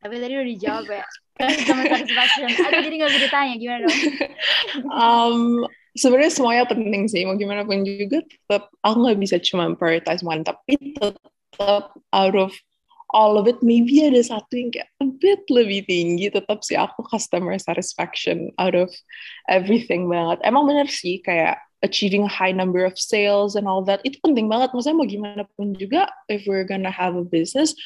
Tapi 0.00 0.14
tadi 0.20 0.32
udah 0.36 0.48
dijawab 0.48 0.86
ya. 0.92 1.06
Customer 1.40 1.84
satisfaction. 1.88 2.48
Aduh 2.48 2.80
jadi 2.84 2.96
gak 3.00 3.10
bisa 3.12 3.20
ditanya 3.28 3.54
gimana 3.60 3.78
dong? 3.84 4.00
um, 4.92 5.40
sebenarnya 5.96 6.32
semuanya 6.32 6.64
penting 6.68 7.02
sih. 7.08 7.24
Mau 7.24 7.36
gimana 7.36 7.64
pun 7.64 7.84
juga 7.84 8.24
tetap 8.24 8.72
aku 8.84 8.96
nggak 9.04 9.18
bisa 9.20 9.36
cuma 9.40 9.72
prioritize 9.76 10.24
one 10.24 10.44
tapi 10.44 10.76
tetap 10.96 11.92
out 12.12 12.36
of 12.36 12.52
all 13.14 13.38
of 13.38 13.46
it 13.46 13.62
maybe 13.62 14.02
ada 14.02 14.18
satu 14.18 14.50
yang 14.58 14.70
kayak 14.74 14.90
a 14.98 15.06
bit 15.06 15.46
lebih 15.46 15.86
tinggi 15.86 16.26
tetap 16.30 16.66
sih 16.66 16.74
aku 16.74 17.06
customer 17.06 17.54
satisfaction 17.58 18.50
out 18.58 18.74
of 18.74 18.90
everything 19.46 20.10
banget. 20.10 20.42
Emang 20.42 20.66
bener 20.66 20.90
sih 20.90 21.22
kayak 21.22 21.62
achieving 21.84 22.26
a 22.26 22.30
high 22.30 22.50
number 22.50 22.82
of 22.82 22.98
sales 22.98 23.54
and 23.54 23.70
all 23.70 23.84
that 23.84 24.02
itu 24.02 24.18
penting 24.24 24.50
banget. 24.50 24.74
Maksudnya 24.74 24.98
mau 24.98 25.06
gimana 25.06 25.42
pun 25.54 25.76
juga 25.78 26.10
if 26.26 26.42
we're 26.50 26.66
gonna 26.66 26.90
have 26.90 27.14
a 27.14 27.22
business 27.22 27.76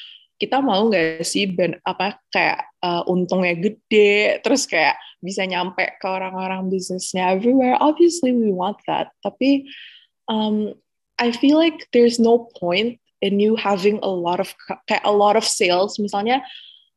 kita 0.41 0.65
mau 0.65 0.89
nggak 0.89 1.21
sih 1.21 1.53
ben, 1.53 1.77
apa 1.85 2.17
kayak 2.33 2.65
uh, 2.81 3.05
untungnya 3.05 3.61
gede 3.61 4.41
terus 4.41 4.65
kayak 4.65 4.97
bisa 5.21 5.45
nyampe 5.45 5.85
ke 6.01 6.07
orang-orang 6.09 6.73
bisnisnya 6.73 7.37
everywhere. 7.37 7.77
Obviously 7.77 8.33
we 8.33 8.49
want 8.49 8.81
that. 8.89 9.13
Tapi 9.21 9.69
um, 10.33 10.73
I 11.21 11.37
feel 11.37 11.61
like 11.61 11.85
there's 11.93 12.17
no 12.17 12.49
point 12.57 12.97
and 13.23 13.41
you 13.41 13.57
having 13.57 14.01
a 14.03 14.09
lot 14.11 14.41
of 14.41 14.53
kayak 14.89 15.05
a 15.05 15.13
lot 15.13 15.37
of 15.37 15.45
sales 15.45 15.97
misalnya 15.97 16.45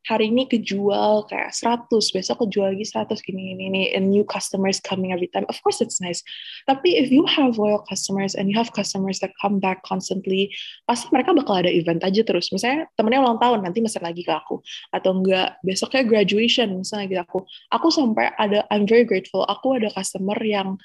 hari 0.04 0.28
ini 0.28 0.44
kejual 0.52 1.32
kayak 1.32 1.56
100 1.56 1.88
besok 1.88 2.44
kejual 2.44 2.76
lagi 2.76 2.84
100 2.84 3.24
gini 3.24 3.56
gini 3.56 3.64
ini 3.72 3.84
and 3.96 4.12
new 4.12 4.28
customers 4.28 4.84
coming 4.84 5.16
every 5.16 5.32
time 5.32 5.48
of 5.48 5.56
course 5.64 5.80
it's 5.80 6.04
nice. 6.04 6.20
Tapi 6.68 7.00
if 7.00 7.08
you 7.08 7.24
have 7.24 7.56
loyal 7.56 7.80
customers 7.88 8.36
and 8.36 8.52
you 8.52 8.56
have 8.60 8.76
customers 8.76 9.24
that 9.24 9.32
come 9.40 9.64
back 9.64 9.80
constantly 9.88 10.52
pasti 10.84 11.08
mereka 11.16 11.32
bakal 11.32 11.64
ada 11.64 11.72
event 11.72 12.04
aja 12.04 12.20
terus. 12.20 12.52
Misalnya 12.52 12.92
temennya 13.00 13.24
ulang 13.24 13.40
tahun 13.40 13.64
nanti 13.64 13.80
mesen 13.80 14.04
lagi 14.04 14.28
ke 14.28 14.34
aku. 14.36 14.60
Atau 14.92 15.24
enggak 15.24 15.56
besoknya 15.64 16.04
graduation 16.04 16.84
misalnya 16.84 17.04
lagi 17.08 17.18
aku 17.24 17.48
aku 17.72 17.88
sampai 17.88 18.28
ada 18.36 18.68
I'm 18.68 18.84
very 18.84 19.08
grateful 19.08 19.48
aku 19.48 19.80
ada 19.80 19.88
customer 19.88 20.36
yang 20.44 20.76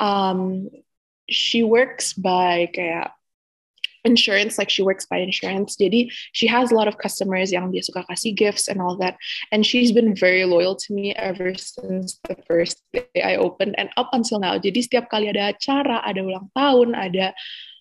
um, 0.00 0.72
she 1.28 1.60
works 1.60 2.16
by 2.16 2.72
kayak 2.72 3.12
insurance 4.06 4.56
like 4.56 4.70
she 4.70 4.86
works 4.86 5.04
by 5.10 5.18
insurance 5.18 5.74
jadi 5.74 6.06
she 6.30 6.46
has 6.46 6.70
a 6.70 6.76
lot 6.78 6.86
of 6.86 6.94
customers 7.02 7.50
yang 7.50 7.74
dia 7.74 7.82
suka 7.82 8.06
kasih 8.06 8.30
gifts 8.32 8.70
and 8.70 8.78
all 8.78 8.94
that 8.94 9.18
and 9.50 9.66
she's 9.66 9.90
been 9.90 10.14
very 10.14 10.46
loyal 10.46 10.78
to 10.78 10.94
me 10.94 11.10
ever 11.18 11.50
since 11.58 12.22
the 12.30 12.38
first 12.46 12.86
day 12.94 13.18
I 13.18 13.34
opened 13.36 13.74
and 13.76 13.90
up 13.98 14.14
until 14.14 14.38
now 14.38 14.54
jadi 14.56 14.78
setiap 14.78 15.10
kali 15.10 15.26
ada 15.26 15.50
acara 15.50 16.06
ada 16.06 16.22
ulang 16.22 16.46
tahun 16.54 16.94
ada 16.94 17.34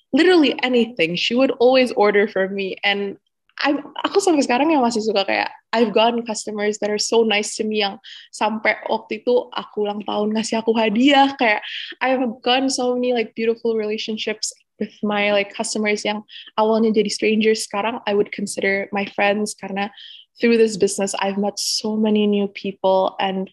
literally 0.09 0.57
anything 0.65 1.13
she 1.13 1.37
would 1.37 1.53
always 1.61 1.93
order 1.93 2.25
for 2.25 2.49
me 2.49 2.81
and 2.81 3.21
I'm, 3.63 3.95
aku 4.03 4.19
sampai 4.19 4.43
sekarang 4.43 4.67
ya 4.67 4.83
masih 4.83 4.99
suka 4.99 5.23
kayak 5.23 5.47
I've 5.71 5.95
gotten 5.95 6.27
customers 6.27 6.75
that 6.83 6.91
are 6.91 6.99
so 6.99 7.23
nice 7.23 7.55
to 7.55 7.63
me 7.63 7.79
yang 7.87 8.03
sampai 8.35 8.75
waktu 8.91 9.23
itu 9.23 9.47
aku 9.55 9.87
ulang 9.87 10.03
tahun 10.03 10.35
ngasih 10.35 10.59
aku 10.59 10.75
hadiah 10.75 11.31
kayak 11.39 11.63
I've 12.03 12.19
gotten 12.43 12.67
so 12.67 12.99
many 12.99 13.15
like 13.15 13.31
beautiful 13.31 13.79
relationships 13.79 14.51
with 14.79 14.93
my 15.03 15.31
like 15.31 15.53
customers 15.53 16.03
yang 16.03 16.23
awalnya 16.59 16.91
jadi 16.91 17.11
strangers 17.11 17.63
sekarang 17.67 18.01
I 18.03 18.13
would 18.13 18.31
consider 18.35 18.91
my 18.91 19.07
friends 19.15 19.55
karena 19.55 19.91
through 20.39 20.59
this 20.59 20.75
business 20.75 21.15
I've 21.17 21.39
met 21.39 21.59
so 21.59 21.95
many 21.95 22.27
new 22.27 22.47
people 22.51 23.15
and 23.19 23.47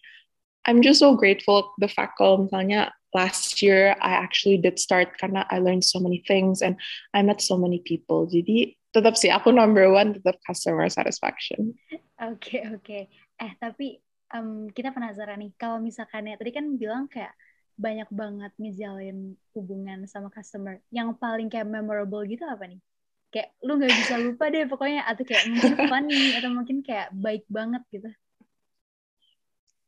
I'm 0.63 0.79
just 0.83 0.99
so 0.99 1.15
grateful 1.15 1.75
the 1.79 1.91
fact 1.91 2.15
kalau 2.19 2.47
misalnya 2.47 2.91
last 3.13 3.61
year 3.61 3.95
I 4.01 4.17
actually 4.19 4.57
did 4.59 4.79
start 4.79 5.15
karena 5.19 5.45
I 5.47 5.59
learned 5.59 5.85
so 5.85 5.99
many 5.99 6.23
things 6.25 6.63
and 6.63 6.75
I 7.13 7.21
met 7.21 7.39
so 7.39 7.55
many 7.55 7.79
people. 7.79 8.25
Jadi 8.27 8.75
tetap 8.93 9.17
sih 9.17 9.29
aku 9.29 9.53
number 9.53 9.89
one 9.89 10.17
tetap 10.17 10.39
customer 10.43 10.89
satisfaction. 10.89 11.77
Oke 12.19 12.59
okay, 12.59 12.61
oke. 12.67 12.83
Okay. 12.83 13.03
Eh 13.37 13.53
tapi 13.59 14.01
um, 14.33 14.69
kita 14.73 14.91
penasaran 14.91 15.39
nih 15.39 15.53
kalau 15.55 15.79
misalkan 15.79 16.27
ya 16.27 16.35
tadi 16.35 16.51
kan 16.51 16.65
bilang 16.75 17.05
kayak 17.07 17.33
banyak 17.73 18.09
banget 18.13 18.51
ngejalin 18.57 19.37
hubungan 19.57 20.05
sama 20.05 20.29
customer. 20.29 20.79
Yang 20.93 21.17
paling 21.17 21.47
kayak 21.49 21.69
memorable 21.69 22.23
gitu 22.25 22.45
apa 22.45 22.69
nih? 22.69 22.79
Kayak 23.33 23.49
lu 23.65 23.81
nggak 23.81 23.93
bisa 23.97 24.15
lupa 24.21 24.45
deh 24.53 24.65
pokoknya 24.69 25.01
atau 25.09 25.23
kayak 25.25 25.43
mungkin 25.49 25.73
funny 25.89 26.21
atau 26.37 26.49
mungkin 26.53 26.77
kayak 26.85 27.09
baik 27.17 27.43
banget 27.49 27.81
gitu. 27.89 28.09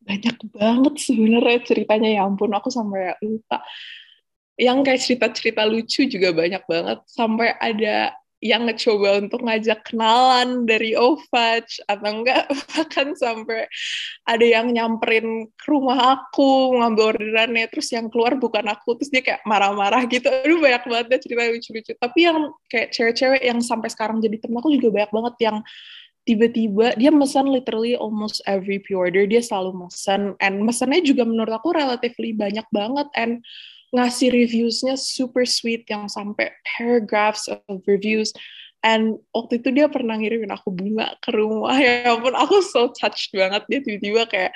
Banyak 0.05 0.37
banget 0.53 0.93
sebenarnya 1.01 1.59
ceritanya 1.65 2.09
ya 2.09 2.21
ampun 2.25 2.53
aku 2.53 2.69
sampai 2.73 3.17
lupa. 3.21 3.61
Yang 4.55 4.77
kayak 4.87 5.01
cerita-cerita 5.01 5.61
lucu 5.67 6.07
juga 6.07 6.29
banyak 6.31 6.63
banget 6.65 6.99
sampai 7.05 7.53
ada 7.59 8.15
yang 8.43 8.67
ngecoba 8.67 9.23
untuk 9.23 9.41
ngajak 9.41 9.87
kenalan 9.87 10.67
dari 10.67 10.93
OVAC 10.93 11.87
atau 11.87 12.09
enggak 12.11 12.45
bahkan 12.75 13.15
sampai 13.15 13.65
ada 14.27 14.45
yang 14.45 14.69
nyamperin 14.69 15.49
ke 15.55 15.65
rumah 15.71 16.19
aku 16.19 16.77
ngambil 16.77 17.15
orderannya 17.15 17.65
terus 17.71 17.89
yang 17.95 18.11
keluar 18.11 18.35
bukan 18.35 18.67
aku 18.67 18.99
terus 18.99 19.09
dia 19.09 19.23
kayak 19.23 19.41
marah-marah 19.47 20.03
gitu. 20.11 20.27
Aduh 20.27 20.59
banyak 20.59 20.83
banget 20.85 21.05
deh 21.09 21.19
cerita 21.23 21.41
lucu-lucu. 21.47 21.93
Tapi 21.95 22.19
yang 22.21 22.39
kayak 22.67 22.91
cewek-cewek 22.91 23.41
yang 23.41 23.59
sampai 23.63 23.89
sekarang 23.89 24.19
jadi 24.19 24.37
temen 24.37 24.59
aku 24.59 24.75
juga 24.75 24.89
banyak 25.01 25.11
banget 25.15 25.35
yang 25.41 25.57
tiba-tiba 26.25 26.97
dia 26.97 27.13
pesan 27.13 27.53
literally 27.53 27.93
almost 27.93 28.41
every 28.49 28.81
pre-order 28.81 29.29
dia 29.29 29.45
selalu 29.45 29.85
pesan 29.87 30.33
and 30.41 30.65
mesennya 30.65 31.05
juga 31.05 31.21
menurut 31.21 31.53
aku 31.53 31.71
relatively 31.71 32.33
banyak 32.33 32.65
banget. 32.73 33.07
And 33.13 33.45
ngasih 33.93 34.33
reviewsnya 34.33 34.95
super 34.97 35.45
sweet 35.45 35.85
yang 35.89 36.09
sampai 36.09 36.53
paragraphs 36.63 37.45
of 37.51 37.81
reviews. 37.85 38.33
And 38.85 39.17
waktu 39.33 39.65
itu 39.65 39.73
dia 39.73 39.89
pernah 39.89 40.13
ngirimin 40.13 40.53
aku 40.53 40.69
bunga 40.69 41.17
ke 41.17 41.33
rumah. 41.33 41.73
Ya 41.81 42.13
ampun 42.13 42.37
aku 42.37 42.61
so 42.61 42.93
touched 42.93 43.33
banget. 43.33 43.65
Dia 43.65 43.79
tiba-tiba 43.81 44.29
kayak 44.29 44.53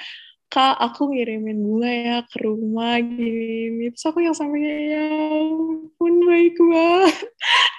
kak 0.49 0.77
aku 0.81 1.13
ngirimin 1.13 1.61
bunga 1.61 1.89
ya 1.89 2.17
ke 2.25 2.37
rumah 2.45 3.01
gini. 3.01 3.89
Terus 3.89 4.05
aku 4.05 4.21
yang 4.21 4.37
sampai 4.37 4.61
ya 4.93 5.05
ampun 5.41 6.13
baik 6.25 6.57
banget. 6.61 7.17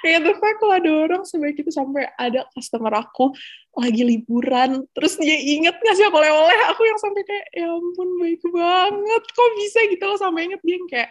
Kayak 0.00 0.20
the 0.24 0.32
fact 0.40 0.56
kalau 0.64 0.74
ada 0.80 0.90
orang 0.96 1.22
sebaik 1.28 1.60
itu 1.60 1.68
sampai 1.68 2.08
ada 2.16 2.48
customer 2.56 3.04
aku 3.04 3.36
lagi 3.76 4.00
liburan? 4.00 4.88
Terus 4.96 5.20
dia 5.20 5.36
inget 5.36 5.76
ngasih 5.76 6.08
aku 6.08 6.16
oleh-oleh? 6.24 6.56
Aku 6.72 6.88
yang 6.88 6.96
sampai 6.96 7.20
kayak 7.20 7.46
ya 7.52 7.68
ampun 7.68 8.08
baik 8.16 8.40
banget. 8.48 9.22
Kok 9.28 9.50
bisa 9.60 9.80
gitu 9.92 10.04
loh? 10.08 10.16
Sampai 10.16 10.48
inget 10.48 10.64
dia 10.64 10.74
yang 10.80 10.88
kayak 10.88 11.10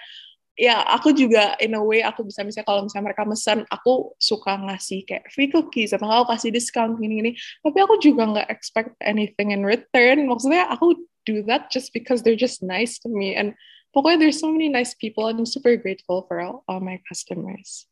ya 0.59 0.83
aku 0.83 1.15
juga 1.15 1.55
in 1.63 1.71
a 1.71 1.79
way 1.79 2.03
aku 2.03 2.27
bisa 2.27 2.43
misalnya 2.43 2.67
kalau 2.67 2.83
misalnya 2.83 3.15
mereka 3.15 3.23
mesen 3.23 3.63
aku 3.71 4.11
suka 4.19 4.59
ngasih 4.59 5.07
kayak 5.07 5.31
free 5.31 5.47
cookies 5.47 5.95
atau 5.95 6.11
aku 6.11 6.35
kasih 6.35 6.51
discount 6.51 6.99
gini-gini. 6.99 7.39
Tapi 7.63 7.79
aku 7.79 7.95
juga 8.03 8.27
nggak 8.27 8.51
expect 8.51 8.91
anything 8.99 9.55
in 9.55 9.63
return. 9.63 10.27
Maksudnya 10.27 10.67
aku 10.67 10.99
do 11.23 11.39
that 11.47 11.71
just 11.71 11.95
because 11.95 12.27
they're 12.27 12.35
just 12.35 12.59
nice 12.59 12.99
to 12.99 13.07
me. 13.07 13.39
And 13.39 13.55
pokoknya 13.95 14.27
there's 14.27 14.43
so 14.43 14.51
many 14.51 14.67
nice 14.67 14.91
people 14.91 15.31
and 15.31 15.39
I'm 15.39 15.47
super 15.47 15.79
grateful 15.79 16.27
for 16.27 16.43
all, 16.43 16.67
all 16.67 16.83
my 16.83 16.99
customers. 17.07 17.87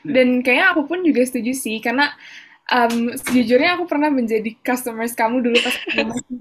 Dan 0.00 0.40
kayaknya 0.40 0.72
aku 0.72 0.88
pun 0.88 1.04
juga 1.04 1.28
setuju 1.28 1.52
sih 1.52 1.76
karena 1.84 2.08
um, 2.72 3.12
sejujurnya 3.12 3.76
aku 3.76 3.84
pernah 3.84 4.08
menjadi 4.08 4.56
customers 4.64 5.12
kamu 5.12 5.44
dulu 5.44 5.58
pas 5.60 5.76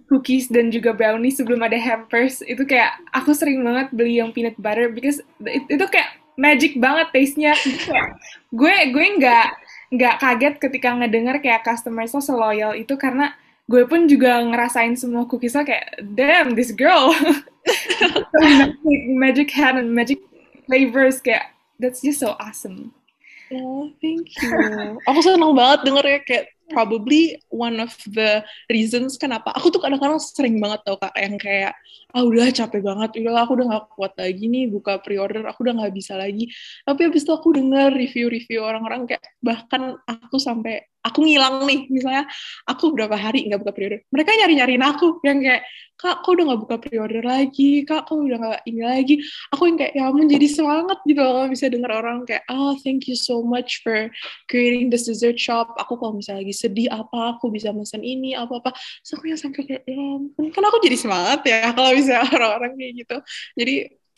cookies 0.07 0.47
dan 0.47 0.71
juga 0.71 0.95
brownies 0.95 1.39
sebelum 1.39 1.59
ada 1.65 1.75
hampers. 1.75 2.39
Itu 2.45 2.63
kayak 2.63 2.95
aku 3.11 3.35
sering 3.35 3.65
banget 3.65 3.91
beli 3.91 4.21
yang 4.21 4.31
peanut 4.31 4.55
butter 4.55 4.93
because 4.93 5.19
it, 5.43 5.65
itu 5.67 5.85
kayak 5.89 6.15
magic 6.39 6.79
banget 6.79 7.11
taste-nya. 7.11 7.53
Gue 8.53 8.73
gue 8.93 9.05
nggak 9.19 9.47
nggak 9.93 10.15
kaget 10.17 10.55
ketika 10.57 10.89
ngedenger 10.95 11.37
kayak 11.43 11.65
customers 11.67 12.15
lo 12.15 12.21
seloyal 12.23 12.73
itu 12.73 12.97
karena 12.97 13.35
gue 13.69 13.87
pun 13.87 14.09
juga 14.09 14.41
ngerasain 14.43 14.97
semua 14.97 15.27
cookies 15.27 15.55
lo 15.55 15.63
kayak 15.67 15.99
damn 16.15 16.55
this 16.55 16.71
girl. 16.71 17.11
Magic, 18.43 19.01
magic 19.07 19.49
hand 19.55 19.79
and 19.79 19.95
magic 19.95 20.19
flavors 20.67 21.23
kayak 21.23 21.55
that's 21.79 22.03
just 22.03 22.19
so 22.19 22.35
awesome 22.35 22.91
Oh, 23.53 23.85
thank 24.01 24.27
you. 24.41 24.97
aku 25.09 25.19
senang 25.21 25.53
banget 25.53 25.79
denger 25.85 26.05
ya 26.09 26.19
kayak 26.25 26.45
probably 26.73 27.37
one 27.53 27.77
of 27.77 27.93
the 28.09 28.41
reasons 28.71 29.19
kenapa 29.19 29.53
aku 29.53 29.69
tuh 29.69 29.77
kadang-kadang 29.83 30.17
sering 30.17 30.57
banget 30.57 30.81
tau 30.81 30.97
kak 30.97 31.13
yang 31.19 31.37
kayak 31.37 31.77
ah 32.15 32.23
udah 32.25 32.49
capek 32.49 32.81
banget 32.81 33.09
udah 33.19 33.45
aku 33.45 33.53
udah 33.59 33.65
gak 33.69 33.85
kuat 33.93 34.13
lagi 34.17 34.45
nih 34.49 34.65
buka 34.71 34.97
pre-order 35.03 35.43
aku 35.45 35.67
udah 35.67 35.85
gak 35.85 35.93
bisa 35.93 36.17
lagi 36.17 36.49
tapi 36.87 37.05
habis 37.05 37.27
itu 37.27 37.33
aku 37.35 37.53
denger 37.53 37.93
review-review 37.93 38.63
orang-orang 38.63 39.05
kayak 39.05 39.21
bahkan 39.43 39.99
aku 40.09 40.41
sampai 40.41 40.81
aku 41.03 41.19
ngilang 41.27 41.67
nih 41.67 41.85
misalnya 41.91 42.23
aku 42.65 42.95
berapa 42.95 43.15
hari 43.19 43.45
nggak 43.51 43.59
buka 43.59 43.73
pre-order 43.75 43.99
mereka 44.09 44.31
nyari-nyariin 44.39 44.83
aku 44.83 45.19
yang 45.27 45.43
kayak 45.43 45.63
kak 46.03 46.19
kok 46.25 46.35
udah 46.35 46.45
nggak 46.51 46.61
buka 46.67 46.75
pre-order 46.81 47.23
lagi? 47.23 47.85
Kak 47.87 48.09
kok 48.09 48.17
udah 48.17 48.37
nggak 48.41 48.61
ini 48.67 48.81
lagi? 48.83 49.15
Aku 49.55 49.69
yang 49.69 49.77
kayak 49.79 49.93
ya 49.95 50.03
ampun 50.09 50.27
jadi 50.27 50.47
semangat 50.49 50.99
gitu 51.07 51.21
loh 51.21 51.47
bisa 51.47 51.71
denger 51.71 51.91
orang 51.93 52.27
kayak 52.27 52.43
oh 52.51 52.75
thank 52.81 53.07
you 53.07 53.15
so 53.15 53.39
much 53.45 53.79
for 53.85 54.11
creating 54.51 54.91
this 54.91 55.07
dessert 55.07 55.39
shop. 55.39 55.71
Aku 55.79 55.95
kalau 55.95 56.17
misalnya 56.17 56.43
lagi 56.43 56.55
sedih 56.55 56.91
apa 56.91 57.37
aku 57.37 57.47
bisa 57.53 57.71
pesan 57.71 58.03
ini 58.03 58.35
apa 58.35 58.59
apa 58.59 58.75
so 59.05 59.15
aku 59.15 59.31
yang 59.31 59.39
sampai 59.39 59.63
kayak 59.63 59.83
ya 59.87 59.95
ampun 59.95 60.45
kan 60.51 60.63
aku 60.67 60.77
jadi 60.83 60.97
semangat 60.99 61.39
ya 61.47 61.71
kalau 61.71 61.91
bisa 61.95 62.19
orang-orang 62.35 62.71
kayak 62.75 62.93
gitu. 63.05 63.17
Jadi 63.55 63.73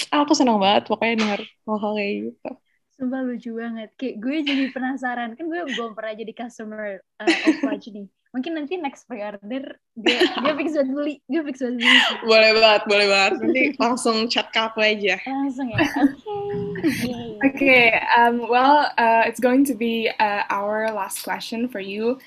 aku 0.10 0.34
senang 0.34 0.58
banget 0.58 0.90
pokoknya 0.90 1.16
denger 1.22 1.42
hal-hal 1.70 1.92
kayak 1.96 2.14
gitu 2.34 2.50
Sumpah 2.96 3.22
lucu 3.28 3.52
banget. 3.52 3.92
Kayak 4.00 4.16
gue 4.24 4.38
jadi 4.48 4.66
penasaran. 4.72 5.36
Kan 5.36 5.52
gue 5.52 5.62
belum 5.76 5.92
pernah 5.96 6.16
jadi 6.16 6.32
customer 6.32 7.04
uh, 7.20 7.28
of 7.28 7.58
Watch 7.68 7.92
nih. 7.92 8.08
Mungkin 8.36 8.52
nanti 8.52 8.76
next 8.76 9.08
pre-order 9.08 9.80
dia 9.96 10.20
dia 10.44 10.54
fix 10.60 10.76
buat 10.76 10.90
beli. 10.92 11.16
Dia 11.28 11.42
fix 11.44 11.64
buat 11.64 11.76
beli. 11.80 12.00
Boleh 12.28 12.52
banget, 12.56 12.82
boleh 12.84 13.08
banget. 13.08 13.32
Nanti 13.40 13.64
langsung 13.80 14.28
chat 14.28 14.52
ke 14.52 14.60
aku 14.60 14.84
aja. 14.84 15.16
Langsung 15.24 15.72
ya. 15.72 15.80
Oke. 15.80 16.12
Okay. 16.84 17.24
okay. 17.48 17.86
Um, 18.20 18.52
well, 18.52 18.92
uh, 19.00 19.24
it's 19.24 19.40
going 19.40 19.64
to 19.68 19.76
be 19.76 20.12
uh, 20.20 20.44
our 20.52 20.92
last 20.92 21.24
question 21.24 21.72
for 21.72 21.80
you. 21.80 22.20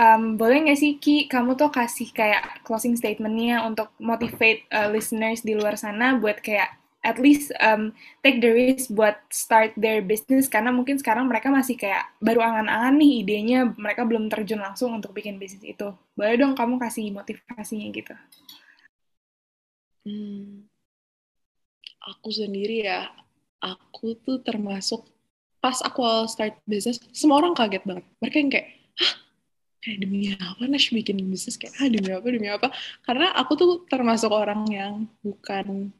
Um, 0.00 0.40
boleh 0.40 0.64
nggak 0.64 0.80
sih 0.80 0.96
Ki, 0.96 1.28
kamu 1.28 1.60
tuh 1.60 1.68
kasih 1.68 2.08
kayak 2.16 2.64
closing 2.64 2.96
statementnya 2.96 3.60
untuk 3.60 3.92
motivate 4.00 4.64
uh, 4.72 4.88
listeners 4.88 5.44
di 5.44 5.52
luar 5.52 5.76
sana 5.76 6.16
buat 6.16 6.40
kayak 6.40 6.79
at 7.00 7.16
least 7.16 7.52
um, 7.64 7.96
take 8.20 8.44
the 8.44 8.52
risk 8.52 8.92
buat 8.92 9.16
start 9.32 9.72
their 9.76 10.04
business. 10.04 10.46
Karena 10.46 10.68
mungkin 10.72 11.00
sekarang 11.00 11.26
mereka 11.26 11.48
masih 11.48 11.76
kayak 11.76 12.08
baru 12.20 12.44
angan-angan 12.44 12.94
nih 13.00 13.12
idenya 13.24 13.58
mereka 13.76 14.04
belum 14.04 14.28
terjun 14.28 14.60
langsung 14.60 14.92
untuk 14.96 15.16
bikin 15.16 15.40
bisnis 15.40 15.64
itu. 15.64 15.92
Boleh 16.12 16.36
dong 16.36 16.52
kamu 16.52 16.76
kasih 16.76 17.08
motivasinya 17.12 17.88
gitu. 17.92 18.14
Hmm, 20.00 20.64
aku 22.00 22.32
sendiri 22.32 22.88
ya 22.88 23.12
aku 23.60 24.16
tuh 24.16 24.40
termasuk 24.40 25.04
pas 25.60 25.76
aku 25.84 26.00
awal 26.00 26.24
start 26.24 26.56
bisnis 26.64 26.96
semua 27.12 27.40
orang 27.44 27.52
kaget 27.52 27.84
banget. 27.84 28.04
Mereka 28.20 28.36
yang 28.40 28.50
kayak 28.52 28.68
hah? 28.96 29.14
Kayak 29.80 29.98
demi 30.04 30.28
apa 30.36 30.62
Nash 30.68 30.92
bikin 30.92 31.20
bisnis? 31.28 31.56
Kayak 31.56 31.72
ah 31.80 31.88
demi 31.88 32.10
apa 32.12 32.26
demi 32.28 32.48
apa? 32.48 32.68
Karena 33.04 33.32
aku 33.36 33.52
tuh 33.56 33.70
termasuk 33.88 34.28
orang 34.32 34.68
yang 34.68 35.08
bukan 35.24 35.92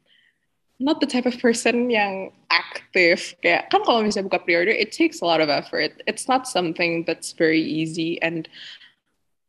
not 0.81 0.99
the 0.99 1.05
type 1.07 1.29
of 1.29 1.37
person 1.37 1.93
yang 1.93 2.33
aktif 2.49 3.37
kayak 3.45 3.69
kan 3.69 3.85
kalau 3.85 4.01
misalnya 4.01 4.27
buka 4.27 4.41
pre-order 4.41 4.73
it 4.73 4.91
takes 4.91 5.21
a 5.21 5.25
lot 5.25 5.39
of 5.39 5.47
effort. 5.47 5.93
It's 6.09 6.25
not 6.25 6.49
something 6.49 7.05
that's 7.05 7.31
very 7.37 7.61
easy. 7.61 8.17
And 8.19 8.49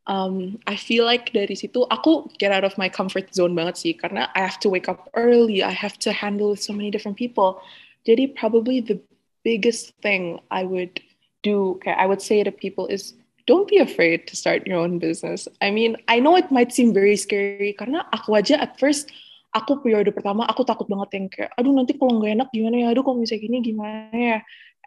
um, 0.07 0.61
I 0.68 0.77
feel 0.77 1.09
like 1.09 1.33
dari 1.33 1.57
situ 1.57 1.88
aku 1.88 2.29
get 2.37 2.53
out 2.53 2.68
of 2.68 2.77
my 2.77 2.92
comfort 2.92 3.33
zone 3.33 3.57
banget 3.57 3.81
sih. 3.81 3.92
Karena 3.97 4.29
I 4.37 4.45
have 4.45 4.61
to 4.61 4.68
wake 4.68 4.87
up 4.87 5.09
early. 5.16 5.64
I 5.64 5.73
have 5.73 5.97
to 6.05 6.12
handle 6.12 6.53
with 6.53 6.62
so 6.62 6.77
many 6.77 6.92
different 6.92 7.16
people. 7.16 7.64
Jadi 8.05 8.37
probably 8.37 8.85
the 8.85 9.01
biggest 9.42 9.97
thing 10.05 10.38
I 10.53 10.62
would 10.68 11.01
do 11.42 11.81
I 11.88 12.07
would 12.07 12.23
say 12.23 12.45
to 12.45 12.53
people 12.53 12.87
is 12.87 13.14
don't 13.51 13.66
be 13.66 13.83
afraid 13.83 14.31
to 14.31 14.38
start 14.38 14.66
your 14.68 14.79
own 14.79 15.01
business. 15.01 15.49
I 15.64 15.73
mean 15.73 15.97
I 16.07 16.21
know 16.21 16.37
it 16.37 16.53
might 16.53 16.71
seem 16.71 16.92
very 16.92 17.16
scary. 17.16 17.75
Karena 17.75 18.07
aku 18.12 18.38
aja 18.38 18.61
at 18.61 18.79
first 18.79 19.11
aku 19.52 19.84
periode 19.84 20.10
pertama 20.16 20.48
aku 20.48 20.64
takut 20.64 20.88
banget 20.88 21.08
yang 21.20 21.26
kayak 21.28 21.50
aduh 21.54 21.72
nanti 21.76 21.92
kalau 21.94 22.18
nggak 22.18 22.32
enak 22.40 22.48
gimana 22.50 22.76
ya? 22.80 22.86
Aduh 22.90 23.04
kalau 23.04 23.20
misalnya 23.20 23.42
gini 23.44 23.56
gimana 23.60 24.16
ya? 24.16 24.38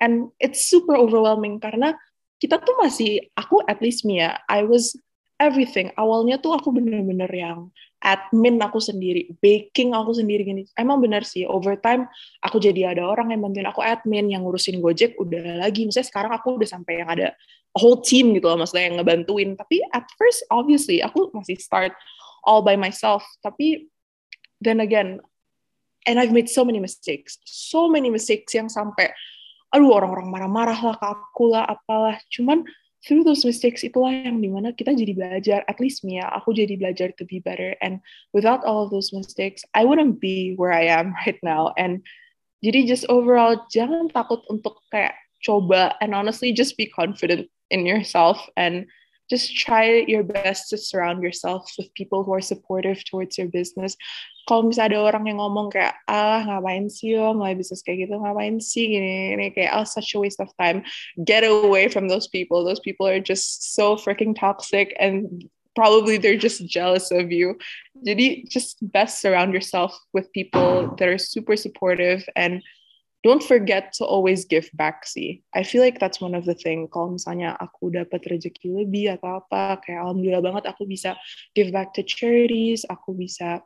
And 0.01 0.33
it's 0.41 0.67
super 0.67 0.97
overwhelming 0.97 1.61
karena 1.61 1.95
kita 2.41 2.59
tuh 2.59 2.75
masih 2.83 3.31
aku 3.37 3.63
at 3.63 3.79
least 3.79 4.03
me 4.03 4.19
ya 4.19 4.35
I 4.51 4.67
was 4.67 4.97
everything. 5.39 5.91
Awalnya 5.95 6.41
tuh 6.41 6.55
aku 6.57 6.71
bener-bener 6.75 7.29
yang 7.31 7.71
admin 8.03 8.61
aku 8.61 8.77
sendiri 8.77 9.33
baking 9.39 9.95
aku 9.95 10.13
sendiri 10.17 10.43
gini. 10.43 10.61
Emang 10.75 10.99
bener 10.99 11.23
sih 11.23 11.47
over 11.47 11.79
time 11.79 12.05
aku 12.43 12.59
jadi 12.59 12.93
ada 12.93 13.07
orang 13.07 13.31
yang 13.33 13.41
bantuin 13.41 13.67
aku 13.69 13.81
admin 13.81 14.29
yang 14.29 14.43
ngurusin 14.43 14.81
gojek 14.83 15.15
udah 15.21 15.63
lagi. 15.63 15.87
Misalnya 15.87 16.09
sekarang 16.09 16.31
aku 16.35 16.59
udah 16.59 16.69
sampai 16.69 17.05
yang 17.05 17.09
ada 17.09 17.33
whole 17.75 17.99
team 17.99 18.31
gitu 18.35 18.47
loh 18.47 18.59
maksudnya 18.59 18.91
yang 18.91 18.97
ngebantuin. 18.99 19.55
Tapi 19.55 19.83
at 19.93 20.05
first 20.19 20.43
obviously 20.51 20.99
aku 21.05 21.31
masih 21.31 21.55
start 21.59 21.95
all 22.45 22.61
by 22.61 22.77
myself. 22.77 23.25
Tapi 23.41 23.89
then 24.61 24.79
again 24.79 25.19
and 26.05 26.19
I've 26.19 26.31
made 26.31 26.49
so 26.49 26.63
many 26.63 26.79
mistakes. 26.79 27.37
So 27.45 27.89
many 27.89 28.09
mistakes 28.09 28.53
yang 28.53 28.69
sampai 28.69 29.11
aduh 29.73 29.91
orang-orang 29.91 30.31
marah-marah 30.31 30.79
lah 30.79 30.95
ke 30.95 31.05
aku 31.05 31.51
lah 31.51 31.65
apalah. 31.67 32.21
Cuman 32.31 32.63
through 33.03 33.25
those 33.25 33.43
mistakes 33.43 33.83
itulah 33.83 34.13
yang 34.13 34.39
di 34.39 34.47
mana 34.47 34.71
kita 34.71 34.93
jadi 34.93 35.13
belajar. 35.17 35.59
At 35.67 35.81
least 35.81 36.05
me 36.05 36.21
ya 36.21 36.29
aku 36.31 36.53
jadi 36.53 36.77
belajar 36.77 37.11
to 37.17 37.25
be 37.25 37.41
better. 37.41 37.75
And 37.81 37.99
without 38.31 38.63
all 38.63 38.85
of 38.87 38.93
those 38.93 39.11
mistakes 39.11 39.65
I 39.73 39.83
wouldn't 39.83 40.21
be 40.21 40.53
where 40.55 40.71
I 40.71 40.87
am 40.87 41.17
right 41.25 41.41
now. 41.41 41.73
And 41.75 42.05
jadi 42.63 42.87
just 42.87 43.09
overall 43.09 43.65
jangan 43.73 44.13
takut 44.13 44.45
untuk 44.47 44.79
kayak 44.93 45.17
coba 45.43 45.93
and 46.01 46.17
honestly 46.17 46.53
just 46.53 46.77
be 46.77 46.87
confident 46.87 47.49
in 47.73 47.83
yourself. 47.85 48.39
And 48.55 48.87
just 49.29 49.55
try 49.57 50.05
your 50.07 50.23
best 50.23 50.69
to 50.69 50.77
surround 50.77 51.23
yourself 51.23 51.71
with 51.77 51.93
people 51.93 52.23
who 52.23 52.33
are 52.33 52.41
supportive 52.41 53.03
towards 53.05 53.37
your 53.37 53.47
business. 53.47 53.97
Kalau 54.45 54.69
misalnya 54.69 55.01
ada 55.01 55.09
orang 55.09 55.25
yang 55.25 55.41
ngomong 55.41 55.73
kayak, 55.73 55.97
ah 56.05 56.45
ngapain 56.45 56.85
sih 56.85 57.17
lo 57.17 57.33
mulai 57.33 57.57
bisnis 57.57 57.81
kayak 57.81 58.05
gitu, 58.05 58.21
ngapain 58.21 58.61
sih 58.61 58.85
gini, 58.93 59.33
gini 59.33 59.47
kayak, 59.49 59.73
oh 59.73 59.81
such 59.81 60.13
a 60.13 60.21
waste 60.21 60.37
of 60.37 60.53
time. 60.61 60.85
Get 61.25 61.41
away 61.41 61.89
from 61.89 62.05
those 62.05 62.29
people. 62.29 62.61
Those 62.61 62.77
people 62.77 63.09
are 63.09 63.17
just 63.17 63.73
so 63.73 63.97
freaking 63.97 64.37
toxic 64.37 64.93
and 65.01 65.49
probably 65.73 66.21
they're 66.21 66.37
just 66.37 66.61
jealous 66.69 67.09
of 67.09 67.33
you. 67.33 67.57
Jadi 68.05 68.45
just 68.47 68.77
best 68.93 69.17
surround 69.17 69.49
yourself 69.49 69.97
with 70.13 70.31
people 70.31 70.93
that 71.01 71.09
are 71.09 71.17
super 71.17 71.57
supportive 71.57 72.21
and 72.37 72.61
don't 73.25 73.41
forget 73.41 73.89
to 73.97 74.05
always 74.05 74.45
give 74.45 74.69
back 74.77 75.01
sih. 75.01 75.41
I 75.57 75.65
feel 75.65 75.81
like 75.81 75.97
that's 75.97 76.21
one 76.21 76.37
of 76.37 76.45
the 76.45 76.53
thing. 76.53 76.85
Kalau 76.93 77.17
misalnya 77.17 77.57
aku 77.57 77.89
dapat 77.89 78.21
rezeki 78.21 78.85
lebih 78.85 79.17
atau 79.17 79.41
apa, 79.41 79.81
kayak 79.81 80.05
alhamdulillah 80.05 80.45
banget 80.45 80.69
aku 80.69 80.85
bisa 80.85 81.17
give 81.57 81.73
back 81.73 81.89
to 81.97 82.05
charities, 82.05 82.85
aku 82.85 83.17
bisa 83.17 83.65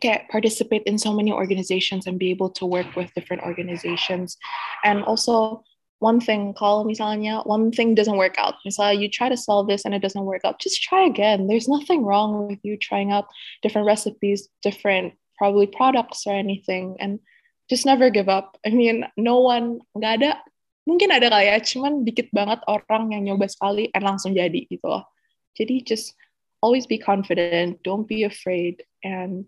kayak 0.00 0.32
participate 0.32 0.80
in 0.88 0.96
so 0.96 1.12
many 1.12 1.28
organizations 1.28 2.08
and 2.08 2.16
be 2.16 2.32
able 2.32 2.48
to 2.48 2.64
work 2.64 2.88
with 2.96 3.12
different 3.12 3.44
organizations. 3.44 4.40
And 4.80 5.04
also 5.04 5.60
one 6.00 6.16
thing, 6.16 6.56
kalau 6.56 6.88
misalnya 6.88 7.44
one 7.44 7.68
thing 7.68 7.92
doesn't 7.92 8.16
work 8.16 8.40
out, 8.40 8.56
misalnya 8.64 8.96
you 8.96 9.12
try 9.12 9.28
to 9.28 9.36
sell 9.36 9.60
this 9.60 9.84
and 9.84 9.92
it 9.92 10.00
doesn't 10.00 10.24
work 10.24 10.48
out, 10.48 10.56
just 10.56 10.80
try 10.80 11.04
again. 11.04 11.52
There's 11.52 11.68
nothing 11.68 12.00
wrong 12.00 12.48
with 12.48 12.64
you 12.64 12.80
trying 12.80 13.12
out 13.12 13.28
different 13.60 13.84
recipes, 13.84 14.48
different 14.64 15.20
probably 15.36 15.68
products 15.68 16.24
or 16.24 16.32
anything. 16.32 16.96
And 16.96 17.20
just 17.68 17.84
never 17.84 18.08
give 18.08 18.28
up. 18.28 18.56
I 18.64 18.72
mean, 18.72 19.04
no 19.16 19.44
one, 19.44 19.84
nggak 19.92 20.12
ada, 20.24 20.40
mungkin 20.88 21.12
ada 21.12 21.28
kali 21.28 21.52
ya, 21.52 21.60
cuman 21.60 22.02
dikit 22.02 22.32
banget 22.32 22.64
orang 22.64 23.12
yang 23.12 23.28
nyoba 23.28 23.46
sekali 23.48 23.92
and 23.92 24.04
langsung 24.04 24.32
jadi 24.32 24.64
gitu 24.66 24.88
loh. 24.88 25.04
Jadi 25.52 25.84
just 25.84 26.16
always 26.64 26.88
be 26.88 26.98
confident, 26.98 27.78
don't 27.84 28.08
be 28.08 28.24
afraid, 28.24 28.82
and 29.04 29.46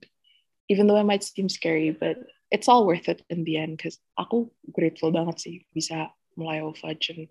even 0.69 0.87
though 0.87 1.01
it 1.01 1.09
might 1.09 1.25
seem 1.25 1.49
scary, 1.49 1.91
but 1.91 2.21
it's 2.53 2.69
all 2.69 2.87
worth 2.87 3.09
it 3.09 3.25
in 3.33 3.43
the 3.43 3.57
end, 3.57 3.81
because 3.81 3.99
aku 4.21 4.53
grateful 4.71 5.11
banget 5.11 5.41
sih 5.41 5.57
bisa 5.73 6.13
mulai 6.39 6.63
OFudge 6.63 7.11
and 7.17 7.27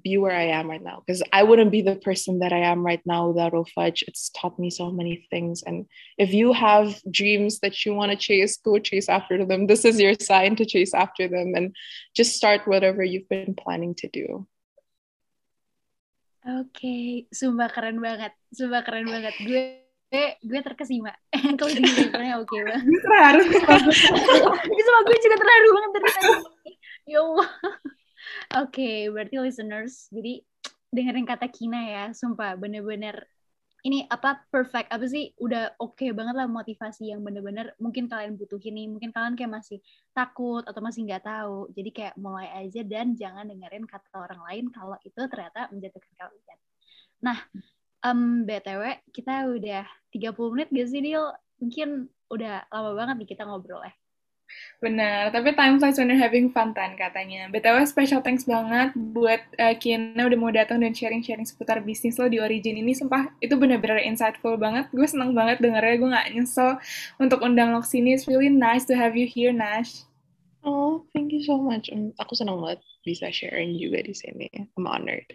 be 0.00 0.16
where 0.16 0.32
I 0.32 0.56
am 0.56 0.70
right 0.70 0.82
now 0.82 1.02
because 1.04 1.22
I 1.32 1.42
wouldn't 1.42 1.70
be 1.70 1.82
the 1.82 1.96
person 1.96 2.38
that 2.40 2.52
I 2.52 2.58
am 2.58 2.84
right 2.84 3.02
now 3.04 3.28
without 3.28 3.52
OFudge. 3.52 4.02
It's 4.08 4.30
taught 4.30 4.58
me 4.58 4.70
so 4.70 4.90
many 4.90 5.26
things. 5.30 5.62
And 5.62 5.86
if 6.16 6.32
you 6.32 6.52
have 6.52 7.00
dreams 7.10 7.60
that 7.60 7.84
you 7.84 7.94
want 7.94 8.10
to 8.12 8.16
chase, 8.16 8.56
go 8.56 8.78
chase 8.78 9.08
after 9.08 9.44
them. 9.44 9.66
This 9.66 9.84
is 9.84 10.00
your 10.00 10.14
sign 10.20 10.56
to 10.56 10.64
chase 10.64 10.94
after 10.94 11.28
them 11.28 11.52
and 11.54 11.76
just 12.14 12.36
start 12.36 12.66
whatever 12.66 13.04
you've 13.04 13.28
been 13.28 13.54
planning 13.54 13.94
to 13.96 14.08
do. 14.08 14.46
Oke, 16.42 16.74
okay. 16.74 17.02
sumpah 17.30 17.70
keren 17.70 18.02
banget, 18.02 18.34
sumpah 18.50 18.82
keren 18.82 19.06
banget. 19.06 19.30
Gue 19.46 19.78
gue 20.42 20.60
terkesima. 20.60 21.14
Kalau 21.58 21.70
di 21.70 21.82
oke 21.86 22.50
okay 22.50 22.60
banget. 22.66 22.98
Terharu. 22.98 23.42
Sumpah 24.82 25.02
gue 25.06 25.18
juga 25.22 25.36
terharu 25.38 25.68
banget 25.70 25.90
dari 25.94 26.10
tadi. 26.10 26.32
Ya 27.06 27.18
Allah. 27.22 27.48
Oke, 28.52 28.76
okay, 28.76 28.96
berarti 29.08 29.36
listeners, 29.40 30.08
jadi 30.12 30.44
dengerin 30.92 31.24
kata 31.24 31.48
Kina 31.48 31.80
ya, 31.80 32.04
sumpah 32.12 32.54
bener-bener. 32.60 33.24
Ini 33.82 34.06
apa 34.06 34.46
perfect 34.46 34.94
apa 34.94 35.02
sih 35.10 35.34
udah 35.42 35.74
oke 35.82 35.98
okay 35.98 36.14
banget 36.14 36.38
lah 36.38 36.46
motivasi 36.46 37.10
yang 37.10 37.18
bener-bener 37.26 37.74
mungkin 37.82 38.06
kalian 38.06 38.38
butuhin 38.38 38.78
nih 38.78 38.86
mungkin 38.86 39.10
kalian 39.10 39.34
kayak 39.34 39.58
masih 39.58 39.82
takut 40.14 40.62
atau 40.62 40.78
masih 40.78 41.02
nggak 41.02 41.26
tahu. 41.26 41.66
Jadi 41.74 41.90
kayak 41.90 42.14
mulai 42.14 42.46
aja 42.62 42.86
dan 42.86 43.18
jangan 43.18 43.42
dengerin 43.50 43.82
kata 43.82 44.14
orang 44.14 44.38
lain 44.46 44.64
kalau 44.70 44.94
itu 45.02 45.18
ternyata 45.26 45.66
menjatuhkan 45.74 46.14
kalian. 46.14 46.58
Nah 47.26 47.38
um, 48.06 48.46
btw 48.46 49.02
kita 49.10 49.50
udah 49.50 49.82
30 50.14 50.52
menit 50.54 50.68
gak 50.70 50.86
sih 50.86 51.02
Dil? 51.02 51.26
Mungkin 51.58 52.06
udah 52.30 52.70
lama 52.70 52.90
banget 52.94 53.14
nih 53.18 53.28
kita 53.34 53.42
ngobrol 53.50 53.82
ya 53.82 53.92
Benar, 54.82 55.30
tapi 55.30 55.54
time 55.54 55.78
flies 55.78 55.94
when 55.94 56.10
you're 56.10 56.18
having 56.18 56.50
fun 56.50 56.74
kan 56.74 56.98
katanya. 56.98 57.46
BTW 57.54 57.86
special 57.86 58.18
thanks 58.18 58.42
banget 58.42 58.90
buat 58.94 59.38
uh, 59.62 59.78
Kiana 59.78 60.26
udah 60.26 60.38
mau 60.38 60.50
datang 60.50 60.82
dan 60.82 60.90
sharing-sharing 60.90 61.46
seputar 61.46 61.78
bisnis 61.86 62.18
lo 62.18 62.26
di 62.26 62.42
Origin 62.42 62.74
ini. 62.74 62.90
Sumpah 62.90 63.30
itu 63.38 63.54
bener-bener 63.54 64.02
insightful 64.02 64.58
banget. 64.58 64.90
Gue 64.90 65.06
seneng 65.06 65.38
banget 65.38 65.62
dengernya, 65.62 65.94
gue 66.02 66.10
gak 66.10 66.28
nyesel 66.34 66.70
untuk 67.22 67.38
undang 67.46 67.70
lo 67.70 67.86
sini. 67.86 68.18
It's 68.18 68.26
really 68.26 68.50
nice 68.50 68.82
to 68.90 68.98
have 68.98 69.14
you 69.14 69.30
here, 69.30 69.54
Nash. 69.54 70.02
Oh, 70.66 71.06
thank 71.14 71.30
you 71.30 71.46
so 71.46 71.58
much. 71.58 71.90
Aku 72.18 72.34
seneng 72.34 72.58
banget 72.58 72.82
bisa 73.06 73.30
sharing 73.30 73.78
juga 73.78 74.02
di 74.02 74.14
sini. 74.14 74.50
I'm 74.74 74.86
honored. 74.86 75.30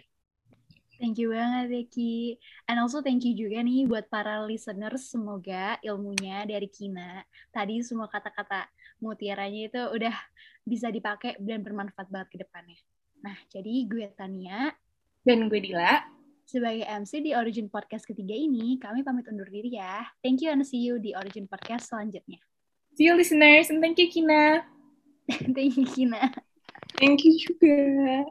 Thank 0.98 1.22
you 1.22 1.30
banget, 1.30 1.70
Becky. 1.70 2.42
And 2.66 2.82
also 2.82 2.98
thank 2.98 3.22
you 3.22 3.30
juga 3.30 3.62
nih 3.62 3.86
buat 3.86 4.10
para 4.10 4.42
listeners. 4.42 5.06
Semoga 5.06 5.78
ilmunya 5.86 6.42
dari 6.42 6.66
Kina, 6.66 7.22
tadi 7.54 7.78
semua 7.86 8.10
kata-kata 8.10 8.66
mutiaranya 8.98 9.70
itu 9.70 9.82
udah 9.82 10.14
bisa 10.66 10.92
dipakai 10.92 11.38
dan 11.40 11.64
bermanfaat 11.64 12.08
banget 12.12 12.28
ke 12.34 12.36
depannya. 12.44 12.78
Nah, 13.24 13.36
jadi 13.50 13.88
gue 13.88 14.06
Tania. 14.14 14.70
Dan 15.26 15.50
gue 15.50 15.58
Dila. 15.58 16.04
Sebagai 16.48 16.86
MC 16.86 17.20
di 17.20 17.36
Origin 17.36 17.68
Podcast 17.68 18.08
ketiga 18.08 18.32
ini, 18.32 18.80
kami 18.80 19.04
pamit 19.04 19.28
undur 19.28 19.48
diri 19.52 19.76
ya. 19.76 20.06
Thank 20.24 20.40
you 20.40 20.48
and 20.48 20.64
see 20.64 20.80
you 20.80 20.96
di 20.96 21.12
Origin 21.12 21.44
Podcast 21.44 21.92
selanjutnya. 21.92 22.40
See 22.96 23.04
you 23.04 23.14
listeners 23.14 23.68
and 23.68 23.84
thank 23.84 24.00
you 24.00 24.08
Kina. 24.08 24.64
thank 25.56 25.76
you 25.76 25.84
Kina. 25.84 26.32
Thank 26.96 27.22
you 27.22 27.36
juga. 27.36 28.26